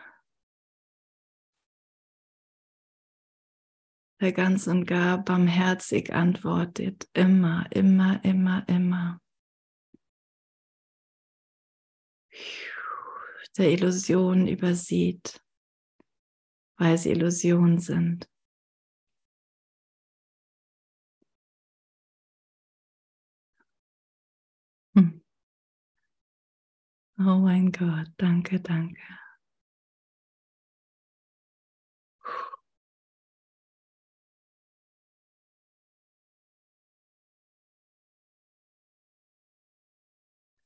[4.21, 9.21] der ganz und gar barmherzig antwortet, immer, immer, immer, immer.
[13.57, 15.41] Der Illusionen übersieht,
[16.77, 18.29] weil sie Illusionen sind.
[27.19, 29.01] Oh mein Gott, danke, danke.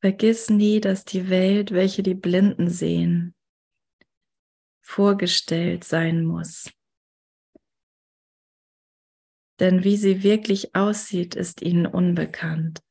[0.01, 3.33] Vergiss nie, dass die Welt, welche die Blinden sehen,
[4.81, 6.69] vorgestellt sein muss.
[9.59, 12.81] Denn wie sie wirklich aussieht, ist ihnen unbekannt.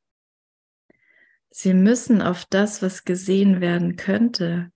[1.55, 4.71] Sie müssen auf das, was gesehen werden könnte,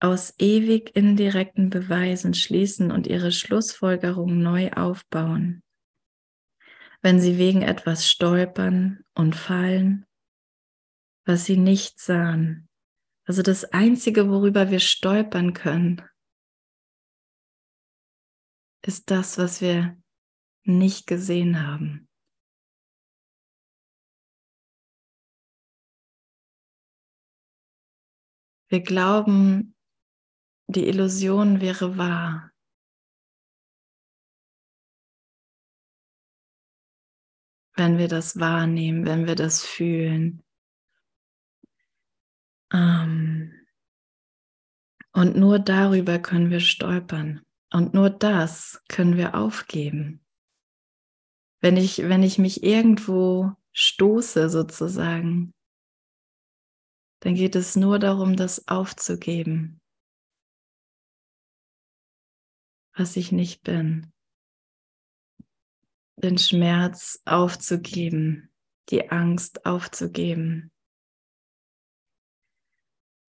[0.00, 5.62] aus ewig indirekten Beweisen schließen und ihre Schlussfolgerung neu aufbauen.
[7.02, 10.06] Wenn sie wegen etwas stolpern und fallen,
[11.24, 12.68] was sie nicht sahen.
[13.24, 16.02] Also das Einzige, worüber wir stolpern können,
[18.84, 19.96] ist das, was wir
[20.64, 22.07] nicht gesehen haben.
[28.68, 29.74] Wir glauben,
[30.66, 32.52] die Illusion wäre wahr.
[37.74, 40.42] Wenn wir das wahrnehmen, wenn wir das fühlen.
[42.72, 43.54] Ähm,
[45.12, 47.40] und nur darüber können wir stolpern.
[47.72, 50.24] Und nur das können wir aufgeben.
[51.60, 55.54] Wenn ich, wenn ich mich irgendwo stoße sozusagen,
[57.20, 59.80] dann geht es nur darum, das aufzugeben,
[62.94, 64.12] was ich nicht bin.
[66.16, 68.52] Den Schmerz aufzugeben,
[68.90, 70.72] die Angst aufzugeben.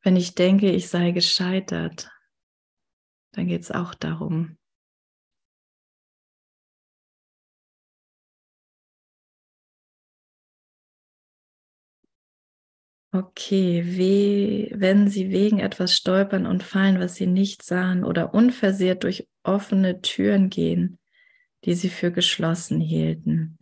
[0.02, 2.10] Wenn ich denke, ich sei gescheitert,
[3.34, 4.59] dann geht es auch darum,
[13.12, 19.04] Okay, wie, wenn Sie wegen etwas stolpern und fallen, was Sie nicht sahen, oder unversehrt
[19.04, 21.00] durch offene Türen gehen,
[21.66, 23.58] die Sie für geschlossen hielten.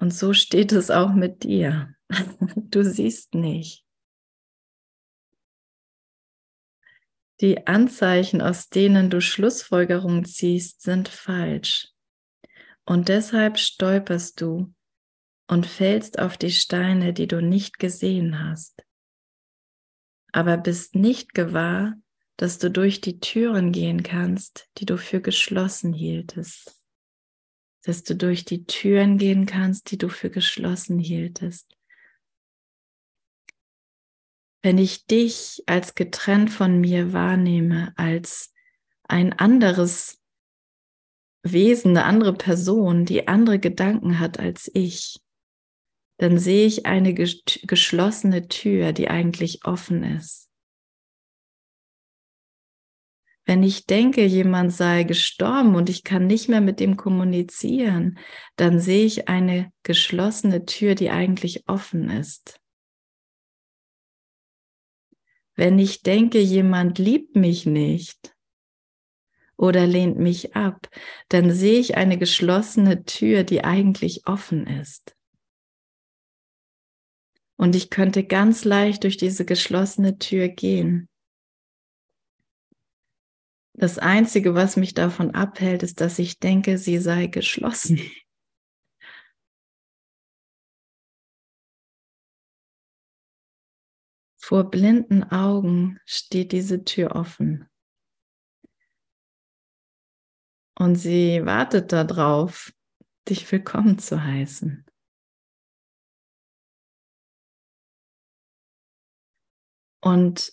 [0.00, 1.94] Und so steht es auch mit dir.
[2.56, 3.84] Du siehst nicht.
[7.40, 11.88] Die Anzeichen, aus denen du Schlussfolgerungen ziehst, sind falsch.
[12.86, 14.74] Und deshalb stolperst du
[15.48, 18.84] und fällst auf die Steine, die du nicht gesehen hast,
[20.32, 21.94] aber bist nicht gewahr,
[22.36, 26.72] dass du durch die Türen gehen kannst, die du für geschlossen hieltest.
[27.82, 31.72] dass du durch die Türen gehen kannst, die du für geschlossen hieltest.
[34.60, 38.52] Wenn ich dich als getrennt von mir wahrnehme, als
[39.04, 40.20] ein anderes
[41.44, 45.20] Wesen, eine andere Person, die andere Gedanken hat als ich,
[46.18, 50.46] dann sehe ich eine geschlossene Tür, die eigentlich offen ist.
[53.48, 58.18] Wenn ich denke, jemand sei gestorben und ich kann nicht mehr mit dem kommunizieren,
[58.56, 62.60] dann sehe ich eine geschlossene Tür, die eigentlich offen ist.
[65.54, 68.34] Wenn ich denke, jemand liebt mich nicht
[69.56, 70.90] oder lehnt mich ab,
[71.28, 75.15] dann sehe ich eine geschlossene Tür, die eigentlich offen ist.
[77.56, 81.08] Und ich könnte ganz leicht durch diese geschlossene Tür gehen.
[83.78, 88.00] Das Einzige, was mich davon abhält, ist, dass ich denke, sie sei geschlossen.
[94.38, 97.68] Vor blinden Augen steht diese Tür offen.
[100.78, 102.72] Und sie wartet darauf,
[103.28, 104.85] dich willkommen zu heißen.
[110.06, 110.52] Und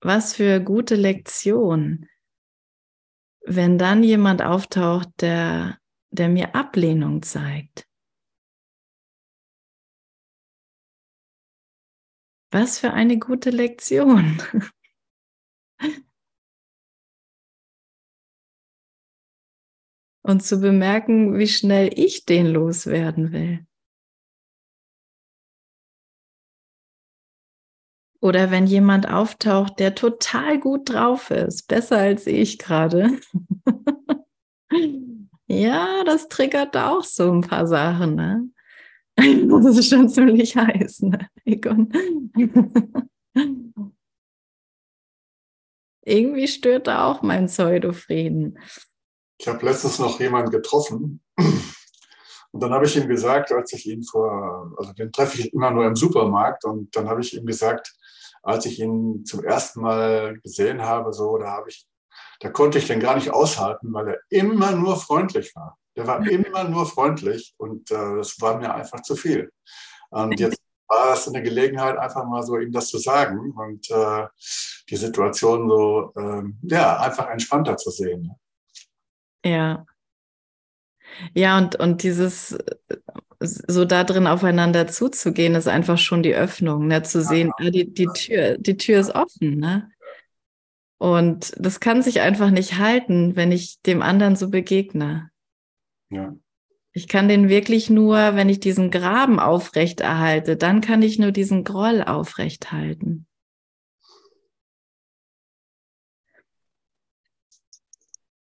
[0.00, 2.08] was für gute Lektion,
[3.44, 5.78] wenn dann jemand auftaucht, der,
[6.08, 7.86] der mir Ablehnung zeigt.
[12.50, 14.42] Was für eine gute Lektion.
[20.22, 23.66] Und zu bemerken, wie schnell ich den loswerden will.
[28.20, 33.18] Oder wenn jemand auftaucht, der total gut drauf ist, besser als ich gerade.
[35.46, 38.14] ja, das triggert auch so ein paar Sachen.
[38.16, 38.48] Ne?
[39.62, 41.28] Das ist schon ziemlich heiß, ne?
[41.44, 41.92] Egon.
[46.02, 48.58] Irgendwie stört da auch mein Pseudofrieden.
[49.38, 51.20] Ich habe letztens noch jemanden getroffen
[52.52, 55.70] und dann habe ich ihm gesagt, als ich ihn vor, also den treffe ich immer
[55.70, 57.94] nur im Supermarkt und dann habe ich ihm gesagt,
[58.42, 61.86] als ich ihn zum ersten Mal gesehen habe, so, da habe ich,
[62.40, 65.78] da konnte ich den gar nicht aushalten, weil er immer nur freundlich war.
[65.96, 69.52] Der war immer nur freundlich und äh, das war mir einfach zu viel.
[70.10, 74.26] Und jetzt war es eine Gelegenheit, einfach mal so ihm das zu sagen und äh,
[74.88, 78.34] die Situation so, äh, ja, einfach entspannter zu sehen.
[79.44, 79.86] Ja.
[81.34, 82.56] Ja, und, und dieses
[83.40, 87.02] so da drin aufeinander zuzugehen, ist einfach schon die Öffnung, ne?
[87.02, 89.56] zu sehen, ah, die, die, Tür, die Tür ist offen.
[89.56, 89.90] Ne?
[90.98, 95.30] Und das kann sich einfach nicht halten, wenn ich dem anderen so begegne.
[96.10, 96.34] Ja.
[96.92, 101.32] Ich kann den wirklich nur, wenn ich diesen Graben aufrecht erhalte, dann kann ich nur
[101.32, 103.26] diesen Groll aufrecht halten.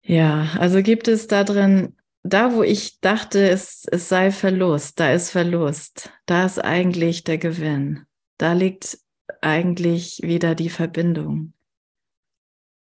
[0.01, 1.96] Ja, also gibt es da drin
[2.33, 6.11] da, wo ich dachte, es, es sei Verlust, da ist Verlust.
[6.25, 8.05] Da ist eigentlich der Gewinn.
[8.37, 8.99] Da liegt
[9.41, 11.53] eigentlich wieder die Verbindung.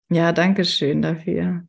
[0.09, 1.67] Ja, danke schön dafür.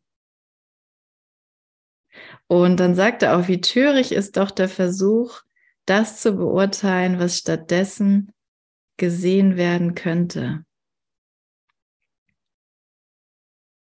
[2.47, 5.43] Und dann sagt er auch, wie töricht ist doch der Versuch,
[5.87, 8.33] das zu beurteilen, was stattdessen
[8.97, 10.65] gesehen werden könnte.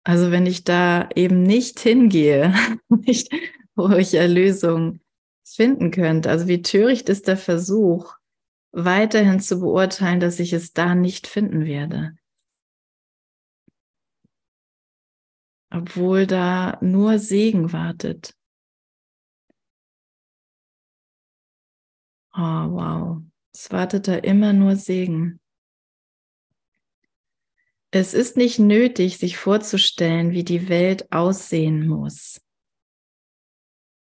[0.02, 2.54] Also wenn ich da eben nicht hingehe,
[2.88, 3.30] nicht
[3.88, 5.00] wo ich Erlösung
[5.44, 6.30] finden könnte.
[6.30, 8.14] Also wie töricht ist der Versuch,
[8.72, 12.16] weiterhin zu beurteilen, dass ich es da nicht finden werde.
[15.72, 18.34] Obwohl da nur Segen wartet.
[22.32, 23.22] Oh, wow.
[23.52, 25.40] Es wartet da immer nur Segen.
[27.92, 32.40] Es ist nicht nötig, sich vorzustellen, wie die Welt aussehen muss.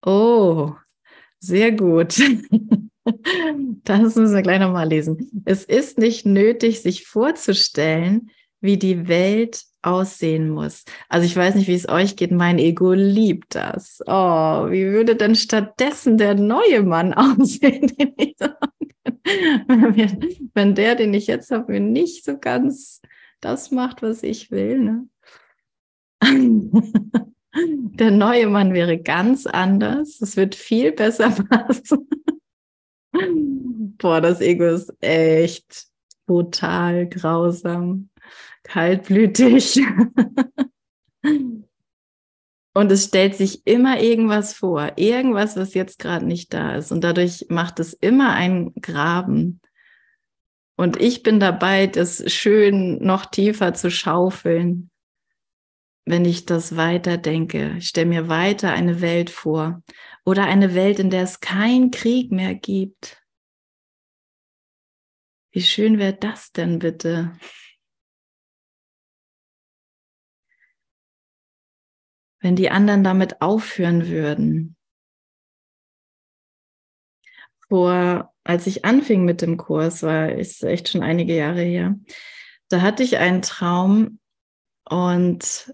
[0.07, 0.73] Oh,
[1.39, 2.15] sehr gut.
[3.85, 5.41] Das müssen wir gleich nochmal lesen.
[5.45, 10.83] Es ist nicht nötig, sich vorzustellen, wie die Welt aussehen muss.
[11.07, 12.31] Also ich weiß nicht, wie es euch geht.
[12.31, 14.01] Mein Ego liebt das.
[14.05, 18.35] Oh, wie würde denn stattdessen der neue Mann aussehen, den ich
[19.67, 23.01] wenn, wenn der, den ich jetzt habe, mir nicht so ganz
[23.39, 24.79] das macht, was ich will.
[24.79, 25.07] Ne?
[27.53, 30.21] Der neue Mann wäre ganz anders.
[30.21, 32.07] Es wird viel besser passen.
[33.97, 35.87] Boah, das Ego ist echt
[36.25, 38.09] brutal, grausam,
[38.63, 39.81] kaltblütig.
[42.73, 46.91] Und es stellt sich immer irgendwas vor, irgendwas, was jetzt gerade nicht da ist.
[46.91, 49.61] Und dadurch macht es immer einen Graben.
[50.75, 54.91] Und ich bin dabei, das schön noch tiefer zu schaufeln,
[56.07, 57.75] wenn ich das weiterdenke.
[57.77, 59.83] Ich stelle mir weiter eine Welt vor
[60.25, 63.21] oder eine Welt, in der es keinen Krieg mehr gibt.
[65.51, 67.37] Wie schön wäre das denn bitte?
[72.39, 74.75] wenn die anderen damit aufhören würden.
[77.67, 81.99] Vor, als ich anfing mit dem Kurs, war ist echt schon einige Jahre her,
[82.69, 84.19] da hatte ich einen Traum
[84.89, 85.73] und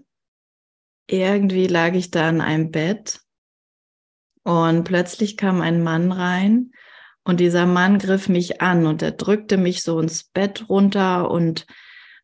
[1.06, 3.20] irgendwie lag ich da in einem Bett
[4.42, 6.72] und plötzlich kam ein Mann rein
[7.24, 11.66] und dieser Mann griff mich an und er drückte mich so ins Bett runter und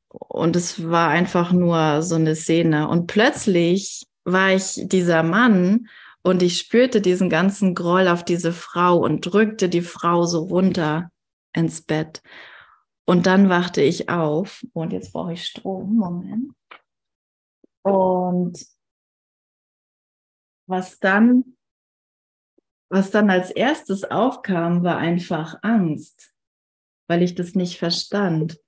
[0.08, 5.86] und es war einfach nur so eine Szene und plötzlich war ich dieser Mann
[6.22, 11.10] und ich spürte diesen ganzen Groll auf diese Frau und drückte die Frau so runter
[11.54, 12.22] ins Bett.
[13.06, 15.96] Und dann wachte ich auf und jetzt brauche ich Strom.
[15.96, 16.52] Moment.
[17.82, 18.66] Und
[20.66, 21.56] was dann,
[22.90, 26.34] was dann als erstes aufkam, war einfach Angst,
[27.08, 28.60] weil ich das nicht verstand.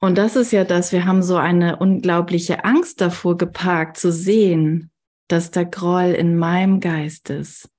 [0.00, 4.90] Und das ist ja das, wir haben so eine unglaubliche Angst davor geparkt, zu sehen,
[5.28, 7.70] dass der Groll in meinem Geist ist.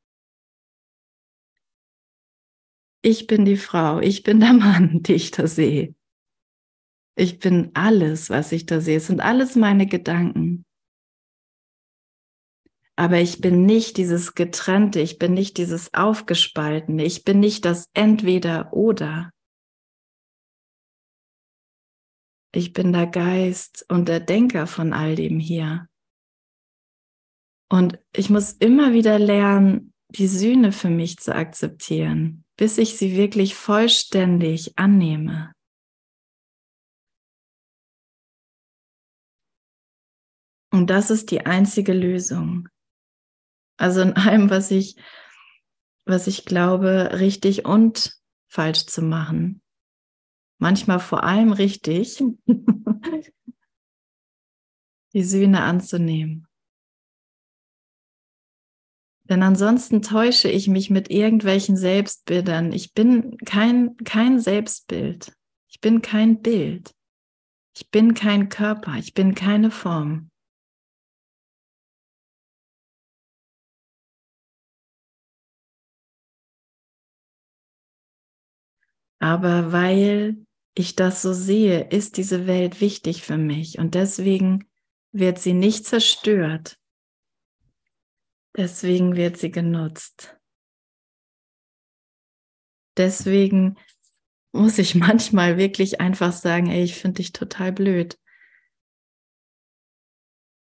[3.02, 5.94] Ich bin die Frau, ich bin der Mann, die ich da sehe.
[7.16, 8.98] Ich bin alles, was ich da sehe.
[8.98, 10.66] Es sind alles meine Gedanken.
[12.96, 17.90] Aber ich bin nicht dieses Getrennte, ich bin nicht dieses Aufgespaltene, ich bin nicht das
[17.94, 19.32] Entweder oder.
[22.56, 25.88] Ich bin der Geist und der Denker von all dem hier.
[27.72, 33.16] Und ich muss immer wieder lernen, die Sühne für mich zu akzeptieren, bis ich sie
[33.16, 35.53] wirklich vollständig annehme.
[40.74, 42.68] Und das ist die einzige Lösung.
[43.78, 44.98] Also in allem, was ich,
[46.06, 48.18] was ich glaube, richtig und
[48.50, 49.64] falsch zu machen
[50.64, 52.24] manchmal vor allem richtig,
[55.14, 56.48] die Sühne anzunehmen.
[59.26, 62.72] Denn ansonsten täusche ich mich mit irgendwelchen Selbstbildern.
[62.72, 65.34] Ich bin kein, kein Selbstbild.
[65.68, 66.96] Ich bin kein Bild.
[67.76, 68.96] Ich bin kein Körper.
[68.98, 70.30] Ich bin keine Form.
[79.24, 80.46] Aber weil
[80.76, 84.70] ich das so sehe, ist diese Welt wichtig für mich und deswegen
[85.14, 86.78] wird sie nicht zerstört.
[88.58, 90.38] Deswegen wird sie genutzt.
[92.98, 93.78] Deswegen
[94.52, 98.20] muss ich manchmal wirklich einfach sagen, ey, ich finde dich total blöd.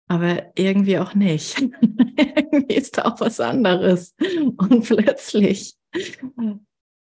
[0.07, 1.59] Aber irgendwie auch nicht.
[2.15, 4.13] irgendwie ist da auch was anderes.
[4.19, 5.79] Und plötzlich,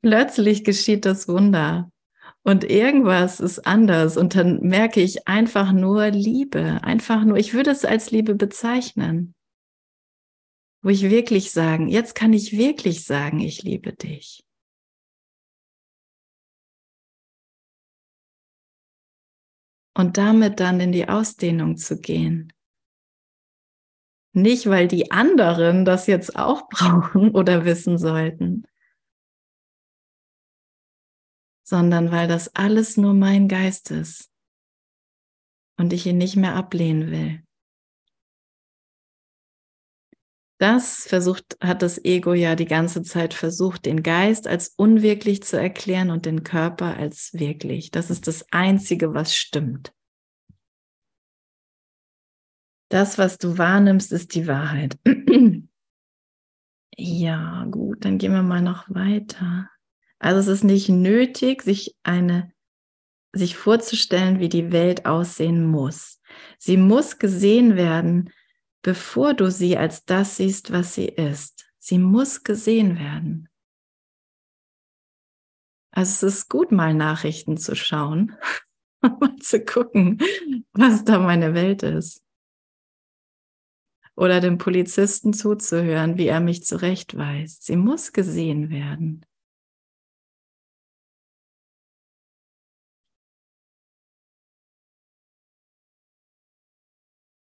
[0.02, 1.90] plötzlich geschieht das Wunder.
[2.42, 7.70] Und irgendwas ist anders und dann merke ich einfach nur Liebe, einfach nur, ich würde
[7.70, 9.34] es als Liebe bezeichnen,
[10.82, 14.42] wo ich wirklich sagen, jetzt kann ich wirklich sagen, ich liebe dich.
[19.94, 22.52] Und damit dann in die Ausdehnung zu gehen.
[24.32, 28.64] Nicht, weil die anderen das jetzt auch brauchen oder wissen sollten,
[31.70, 34.28] sondern weil das alles nur mein Geist ist
[35.78, 37.44] und ich ihn nicht mehr ablehnen will.
[40.58, 45.58] Das versucht, hat das Ego ja die ganze Zeit versucht, den Geist als unwirklich zu
[45.58, 47.92] erklären und den Körper als wirklich.
[47.92, 49.94] Das ist das Einzige, was stimmt.
[52.90, 54.98] Das, was du wahrnimmst, ist die Wahrheit.
[56.96, 59.70] ja, gut, dann gehen wir mal noch weiter.
[60.20, 62.52] Also es ist nicht nötig, sich eine,
[63.32, 66.20] sich vorzustellen, wie die Welt aussehen muss.
[66.58, 68.30] Sie muss gesehen werden,
[68.82, 71.66] bevor du sie als das siehst, was sie ist.
[71.78, 73.48] Sie muss gesehen werden.
[75.90, 78.36] Also es ist gut, mal Nachrichten zu schauen,
[79.00, 80.18] mal zu gucken,
[80.72, 82.22] was da meine Welt ist.
[84.16, 87.64] Oder dem Polizisten zuzuhören, wie er mich zurechtweist.
[87.64, 89.24] Sie muss gesehen werden.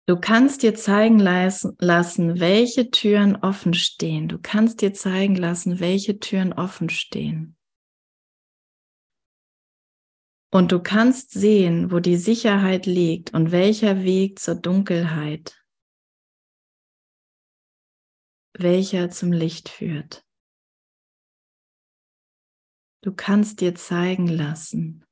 [0.09, 4.29] Du kannst dir zeigen lassen, welche Türen offen stehen.
[4.29, 7.57] Du kannst dir zeigen lassen, welche Türen offen stehen.
[10.53, 15.61] Und du kannst sehen, wo die Sicherheit liegt und welcher Weg zur Dunkelheit,
[18.57, 20.25] welcher zum Licht führt.
[23.03, 25.06] Du kannst dir zeigen lassen.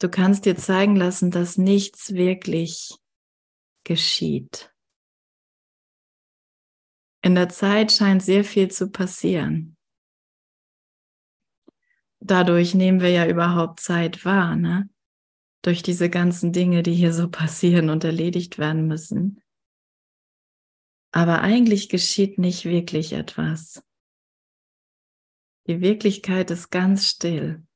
[0.00, 2.94] Du kannst dir zeigen lassen, dass nichts wirklich
[3.84, 4.74] geschieht.
[7.22, 9.76] In der Zeit scheint sehr viel zu passieren.
[12.18, 14.88] Dadurch nehmen wir ja überhaupt Zeit wahr, ne?
[15.62, 19.42] Durch diese ganzen Dinge, die hier so passieren und erledigt werden müssen.
[21.12, 23.84] Aber eigentlich geschieht nicht wirklich etwas.
[25.66, 27.66] Die Wirklichkeit ist ganz still.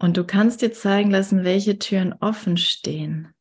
[0.00, 3.34] Und du kannst dir zeigen lassen, welche Türen offen stehen.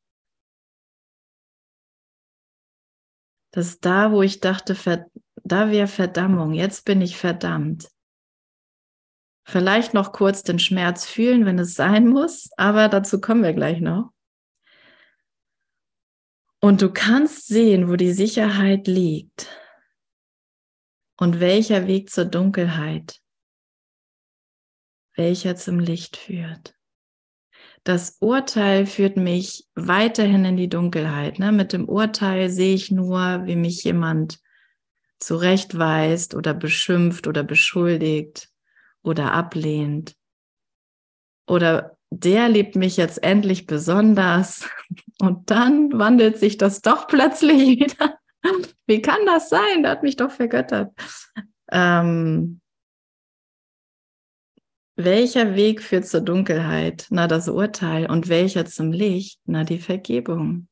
[3.52, 4.76] Dass da, wo ich dachte,
[5.46, 7.90] da wäre Verdammung, jetzt bin ich verdammt.
[9.48, 13.80] Vielleicht noch kurz den Schmerz fühlen, wenn es sein muss, aber dazu kommen wir gleich
[13.80, 14.12] noch.
[16.60, 19.48] Und du kannst sehen, wo die Sicherheit liegt
[21.18, 23.22] und welcher Weg zur Dunkelheit
[25.20, 26.76] welcher zum Licht führt.
[27.84, 31.40] Das Urteil führt mich weiterhin in die Dunkelheit.
[31.40, 31.52] Ne?
[31.52, 34.40] Mit dem Urteil sehe ich nur, wie mich jemand
[35.20, 38.50] zurechtweist oder beschimpft oder beschuldigt
[39.04, 40.16] oder ablehnt.
[41.48, 44.70] Oder der liebt mich jetzt endlich besonders.
[45.20, 48.18] Und dann wandelt sich das doch plötzlich wieder.
[48.88, 49.84] Wie kann das sein?
[49.84, 50.94] Der hat mich doch vergöttert.
[51.70, 52.62] Ähm,
[55.04, 57.08] welcher Weg führt zur Dunkelheit?
[57.10, 58.10] Na, das Urteil.
[58.10, 59.40] Und welcher zum Licht?
[59.46, 60.68] Na, die Vergebung.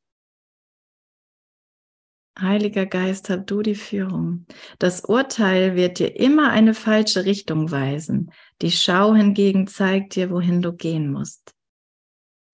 [2.38, 4.46] Heiliger Geist, hab du die Führung.
[4.78, 8.30] Das Urteil wird dir immer eine falsche Richtung weisen.
[8.62, 11.52] Die Schau hingegen zeigt dir, wohin du gehen musst.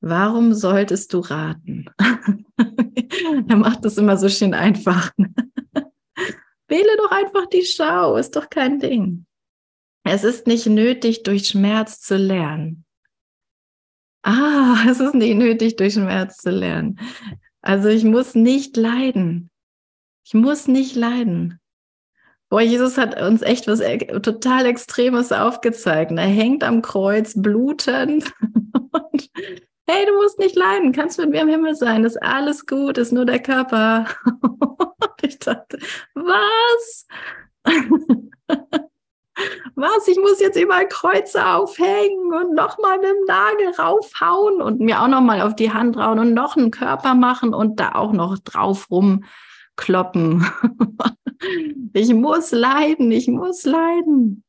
[0.00, 1.86] Warum solltest du raten?
[3.48, 5.10] er macht das immer so schön einfach.
[6.68, 9.26] Wähle doch einfach die Schau, ist doch kein Ding.
[10.04, 12.84] Es ist nicht nötig, durch Schmerz zu lernen.
[14.22, 17.00] Ah, es ist nicht nötig, durch Schmerz zu lernen.
[17.62, 19.50] Also ich muss nicht leiden.
[20.24, 21.58] Ich muss nicht leiden.
[22.50, 23.80] Boah, Jesus hat uns echt was
[24.22, 26.12] total Extremes aufgezeigt.
[26.12, 28.32] Er hängt am Kreuz, blutend.
[28.92, 29.30] Und
[29.86, 33.12] hey, du musst nicht leiden, kannst mit mir im Himmel sein, ist alles gut, ist
[33.12, 34.06] nur der Körper.
[35.22, 35.78] ich dachte,
[36.14, 37.06] was?
[39.74, 45.02] Was, ich muss jetzt überall Kreuze aufhängen und nochmal mit dem Nagel raufhauen und mir
[45.02, 48.38] auch nochmal auf die Hand rauen und noch einen Körper machen und da auch noch
[48.38, 50.46] drauf rumkloppen.
[51.92, 54.44] ich muss leiden, ich muss leiden.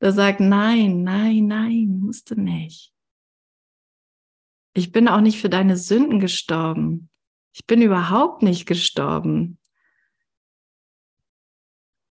[0.00, 2.92] Der sagt, nein, nein, nein, musst du nicht.
[4.74, 7.10] Ich bin auch nicht für deine Sünden gestorben.
[7.54, 9.58] Ich bin überhaupt nicht gestorben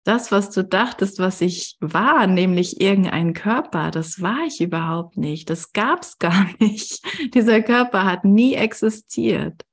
[0.04, 5.50] das, was du dachtest, was ich war, nämlich irgendein Körper, das war ich überhaupt nicht.
[5.50, 7.02] Das gab es gar nicht.
[7.34, 9.64] Dieser Körper hat nie existiert.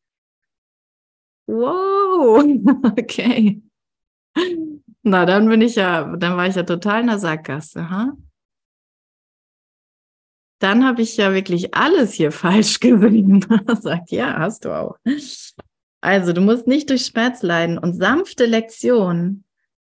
[1.48, 2.44] Wow,
[3.00, 3.62] okay.
[5.04, 8.12] Na, dann bin ich ja, dann war ich ja total in der Sackgasse, ha?
[10.60, 13.46] Dann habe ich ja wirklich alles hier falsch gesehen.
[13.80, 14.98] Sagt, ja, hast du auch.
[16.02, 19.46] Also, du musst nicht durch Schmerz leiden und sanfte Lektionen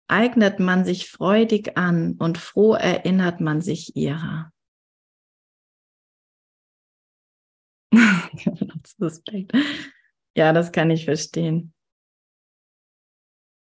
[0.08, 4.52] eignet man sich freudig an und froh erinnert man sich ihrer.
[10.36, 11.72] ja, das kann ich verstehen.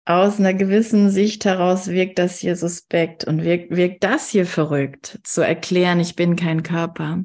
[0.05, 5.19] Aus einer gewissen Sicht heraus wirkt das hier suspekt und wirkt, wirkt das hier verrückt,
[5.23, 7.23] zu erklären, ich bin kein Körper.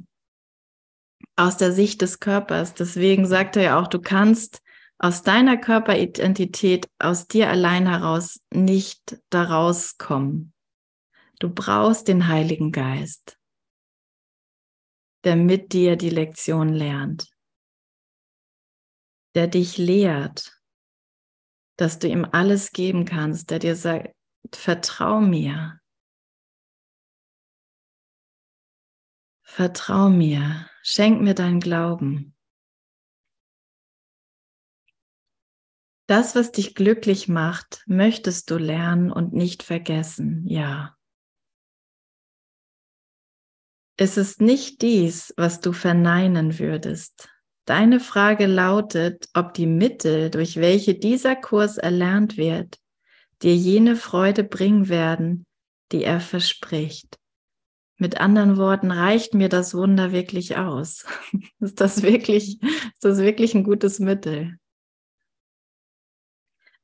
[1.34, 2.74] Aus der Sicht des Körpers.
[2.74, 4.62] Deswegen sagt er ja auch, du kannst
[4.98, 10.52] aus deiner Körperidentität, aus dir allein heraus nicht daraus kommen.
[11.38, 13.38] Du brauchst den Heiligen Geist,
[15.22, 17.30] der mit dir die Lektion lernt,
[19.36, 20.60] der dich lehrt,
[21.76, 24.12] dass du ihm alles geben kannst, der dir sagt,
[24.52, 25.80] vertrau mir.
[29.44, 32.37] Vertrau mir, schenk mir dein Glauben.
[36.08, 40.96] Das, was dich glücklich macht, möchtest du lernen und nicht vergessen, ja.
[43.98, 47.28] Es ist nicht dies, was du verneinen würdest.
[47.66, 52.78] Deine Frage lautet, ob die Mittel, durch welche dieser Kurs erlernt wird,
[53.42, 55.44] dir jene Freude bringen werden,
[55.92, 57.18] die er verspricht.
[57.98, 61.04] Mit anderen Worten, reicht mir das Wunder wirklich aus?
[61.60, 64.58] ist das wirklich, ist das wirklich ein gutes Mittel?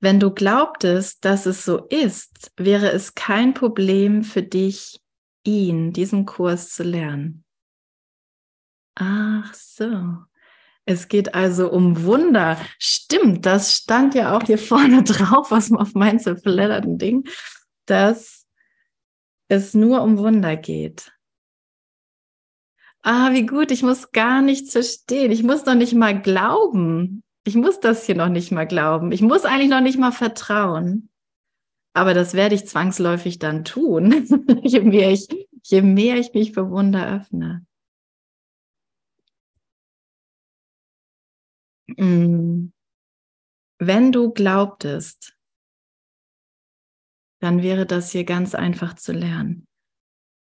[0.05, 5.01] Wenn du glaubtest, dass es so ist, wäre es kein Problem für dich,
[5.45, 7.43] ihn, diesen Kurs zu lernen.
[8.97, 10.19] Ach so.
[10.85, 12.61] Es geht also um Wunder.
[12.79, 17.27] Stimmt, das stand ja auch hier vorne drauf, was auf meinem zerfledderten Ding,
[17.87, 18.47] dass
[19.49, 21.15] es nur um Wunder geht.
[23.01, 25.33] Ah, wie gut, ich muss gar nichts verstehen.
[25.33, 27.24] Ich muss noch nicht mal glauben.
[27.47, 29.13] Ich muss das hier noch nicht mal glauben.
[29.13, 31.11] Ich muss eigentlich noch nicht mal vertrauen.
[31.93, 34.27] Aber das werde ich zwangsläufig dann tun,
[34.65, 35.29] je, mehr ich,
[35.63, 37.65] je mehr ich mich für Wunder öffne.
[41.87, 42.73] Mm.
[43.79, 45.37] Wenn du glaubtest,
[47.41, 49.67] dann wäre das hier ganz einfach zu lernen.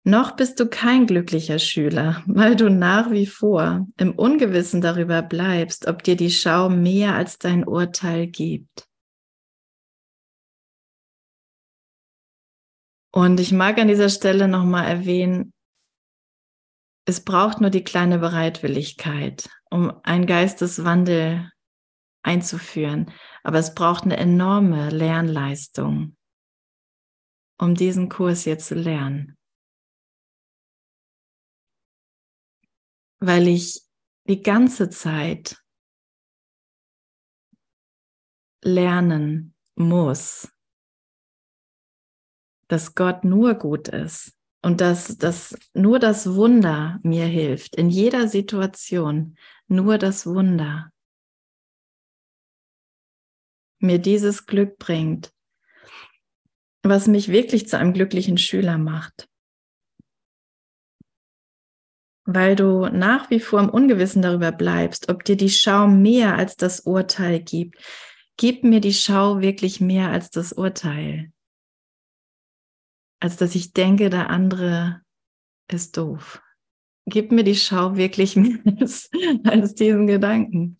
[0.08, 5.88] Noch bist du kein glücklicher Schüler, weil du nach wie vor im Ungewissen darüber bleibst,
[5.88, 8.88] ob dir die Schau mehr als dein Urteil gibt.
[13.12, 15.51] Und ich mag an dieser Stelle nochmal erwähnen,
[17.08, 21.49] es braucht nur die kleine Bereitwilligkeit, um einen Geisteswandel
[22.24, 23.12] einzuführen.
[23.43, 26.16] Aber es braucht eine enorme Lernleistung
[27.58, 29.35] um diesen Kurs hier zu lernen.
[33.26, 33.82] Weil ich
[34.28, 35.60] die ganze Zeit
[38.64, 40.48] lernen muss,
[42.68, 48.28] dass Gott nur gut ist und dass, dass nur das Wunder mir hilft, in jeder
[48.28, 50.92] Situation, nur das Wunder
[53.80, 55.34] mir dieses Glück bringt,
[56.84, 59.28] was mich wirklich zu einem glücklichen Schüler macht.
[62.26, 66.58] Weil du nach wie vor im Ungewissen darüber bleibst, ob dir die Schau mehr als
[66.58, 67.78] das Urteil gibt.
[68.38, 71.32] Gib mir die Schau wirklich mehr als das Urteil.
[73.20, 75.02] Als dass ich denke, der andere
[75.72, 76.42] ist doof.
[77.06, 79.10] Gib mir die Schau wirklich mehr als,
[79.44, 80.80] als diesen Gedanken.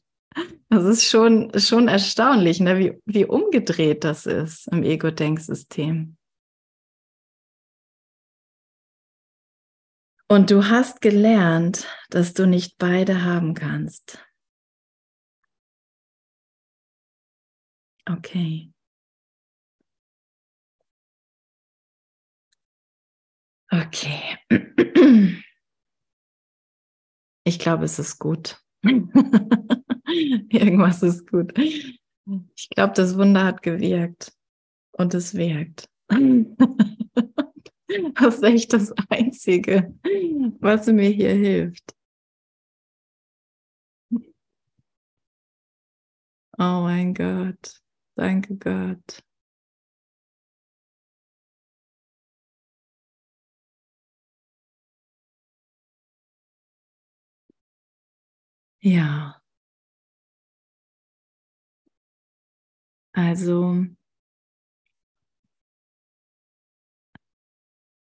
[0.70, 2.78] Das ist schon, schon erstaunlich, ne?
[2.78, 6.18] wie, wie umgedreht das ist im Ego-Denksystem.
[10.36, 14.21] Und du hast gelernt, dass du nicht beide haben kannst.
[18.05, 18.73] Okay.
[23.71, 24.38] Okay.
[27.45, 28.61] Ich glaube, es ist gut.
[28.83, 31.57] Irgendwas ist gut.
[31.57, 34.33] Ich glaube, das Wunder hat gewirkt
[34.91, 35.88] und es wirkt.
[38.16, 39.93] Das ist echt das Einzige,
[40.60, 41.96] was mir hier hilft.
[46.58, 47.82] Oh mein Gott,
[48.16, 49.22] danke Gott.
[58.82, 59.41] Ja.
[63.16, 63.86] Also,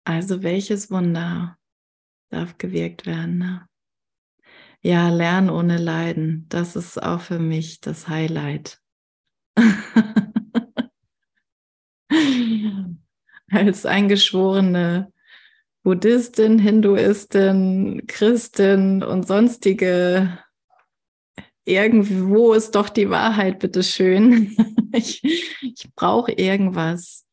[0.07, 1.59] also welches Wunder
[2.30, 3.38] darf gewirkt werden?
[3.38, 3.66] Ne?
[4.80, 8.80] Ja, Lernen ohne Leiden, das ist auch für mich das Highlight.
[13.50, 15.12] Als eingeschworene
[15.82, 20.38] Buddhistin, Hinduistin, Christin und sonstige
[21.64, 24.57] irgendwo ist doch die Wahrheit, bitteschön.
[24.92, 25.22] Ich,
[25.61, 27.25] ich brauche irgendwas.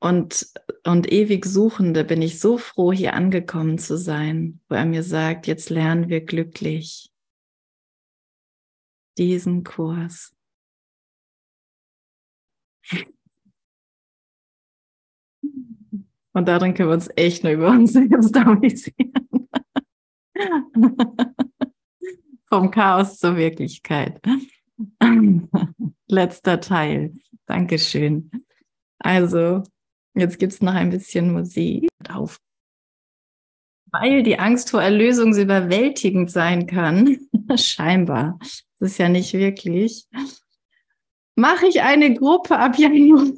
[0.00, 0.46] Und,
[0.84, 5.46] und ewig Suchende bin ich so froh, hier angekommen zu sein, wo er mir sagt,
[5.46, 7.10] jetzt lernen wir glücklich
[9.18, 10.34] diesen Kurs.
[16.32, 19.12] Und darin können wir uns echt nur über uns selbst amüsieren.
[22.48, 24.20] Vom Chaos zur Wirklichkeit.
[26.06, 27.14] Letzter Teil.
[27.46, 28.30] Dankeschön.
[29.00, 29.64] Also,
[30.14, 32.38] jetzt gibt es noch ein bisschen Musik auf.
[33.90, 37.18] Weil die Angst vor Erlösung so überwältigend sein kann,
[37.56, 40.06] scheinbar, das ist ja nicht wirklich,
[41.36, 43.32] mache ich eine Gruppe ab Januar.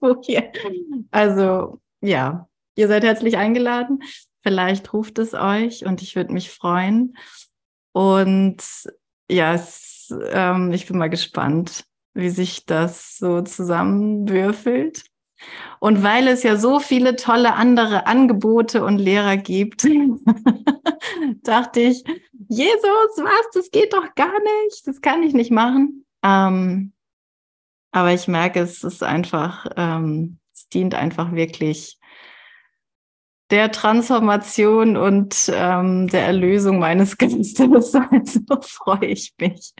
[1.10, 4.02] also ja, ihr seid herzlich eingeladen.
[4.42, 7.16] Vielleicht ruft es euch und ich würde mich freuen.
[7.92, 8.62] Und
[9.30, 11.84] ja, es, ähm, ich bin mal gespannt,
[12.14, 15.04] wie sich das so zusammenwürfelt.
[15.80, 19.84] Und weil es ja so viele tolle andere Angebote und Lehrer gibt,
[21.42, 22.04] dachte ich,
[22.48, 26.04] Jesus, was, das geht doch gar nicht, das kann ich nicht machen.
[26.22, 26.92] Ähm,
[27.90, 31.98] aber ich merke, es ist einfach, ähm, es dient einfach wirklich
[33.52, 37.94] der Transformation und ähm, der Erlösung meines Geistes.
[37.94, 39.74] Also freue ich mich,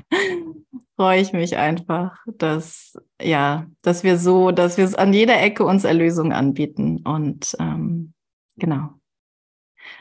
[0.94, 5.84] freue ich mich einfach, dass ja, dass wir so, dass wir an jeder Ecke uns
[5.84, 8.12] Erlösung anbieten und ähm,
[8.56, 8.90] genau.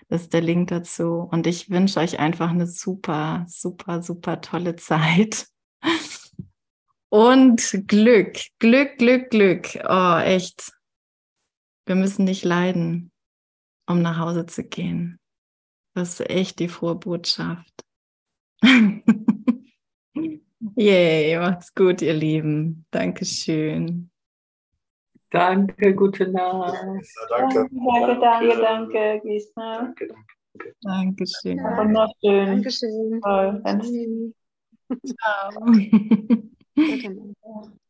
[0.10, 1.28] Das ist der Link dazu.
[1.32, 5.48] Und ich wünsche euch einfach eine super, super, super tolle Zeit.
[7.10, 9.80] Und Glück, Glück, Glück, Glück.
[9.88, 10.72] Oh, echt.
[11.86, 13.11] Wir müssen nicht leiden
[13.92, 15.20] um nach Hause zu gehen.
[15.94, 17.84] Das ist echt die frohe Botschaft.
[20.76, 22.86] Yay, macht's gut, ihr Lieben.
[22.92, 24.10] Dankeschön.
[25.32, 26.78] Danke, gute Nacht.
[27.30, 27.68] Danke.
[27.70, 29.78] Danke, danke, danke, Gisna.
[29.78, 30.76] Danke, danke.
[30.82, 31.58] Dankeschön.
[31.58, 32.48] Wunderschön.
[32.48, 33.22] Dankeschön.
[33.22, 33.64] Toll.
[35.06, 35.66] Ciao.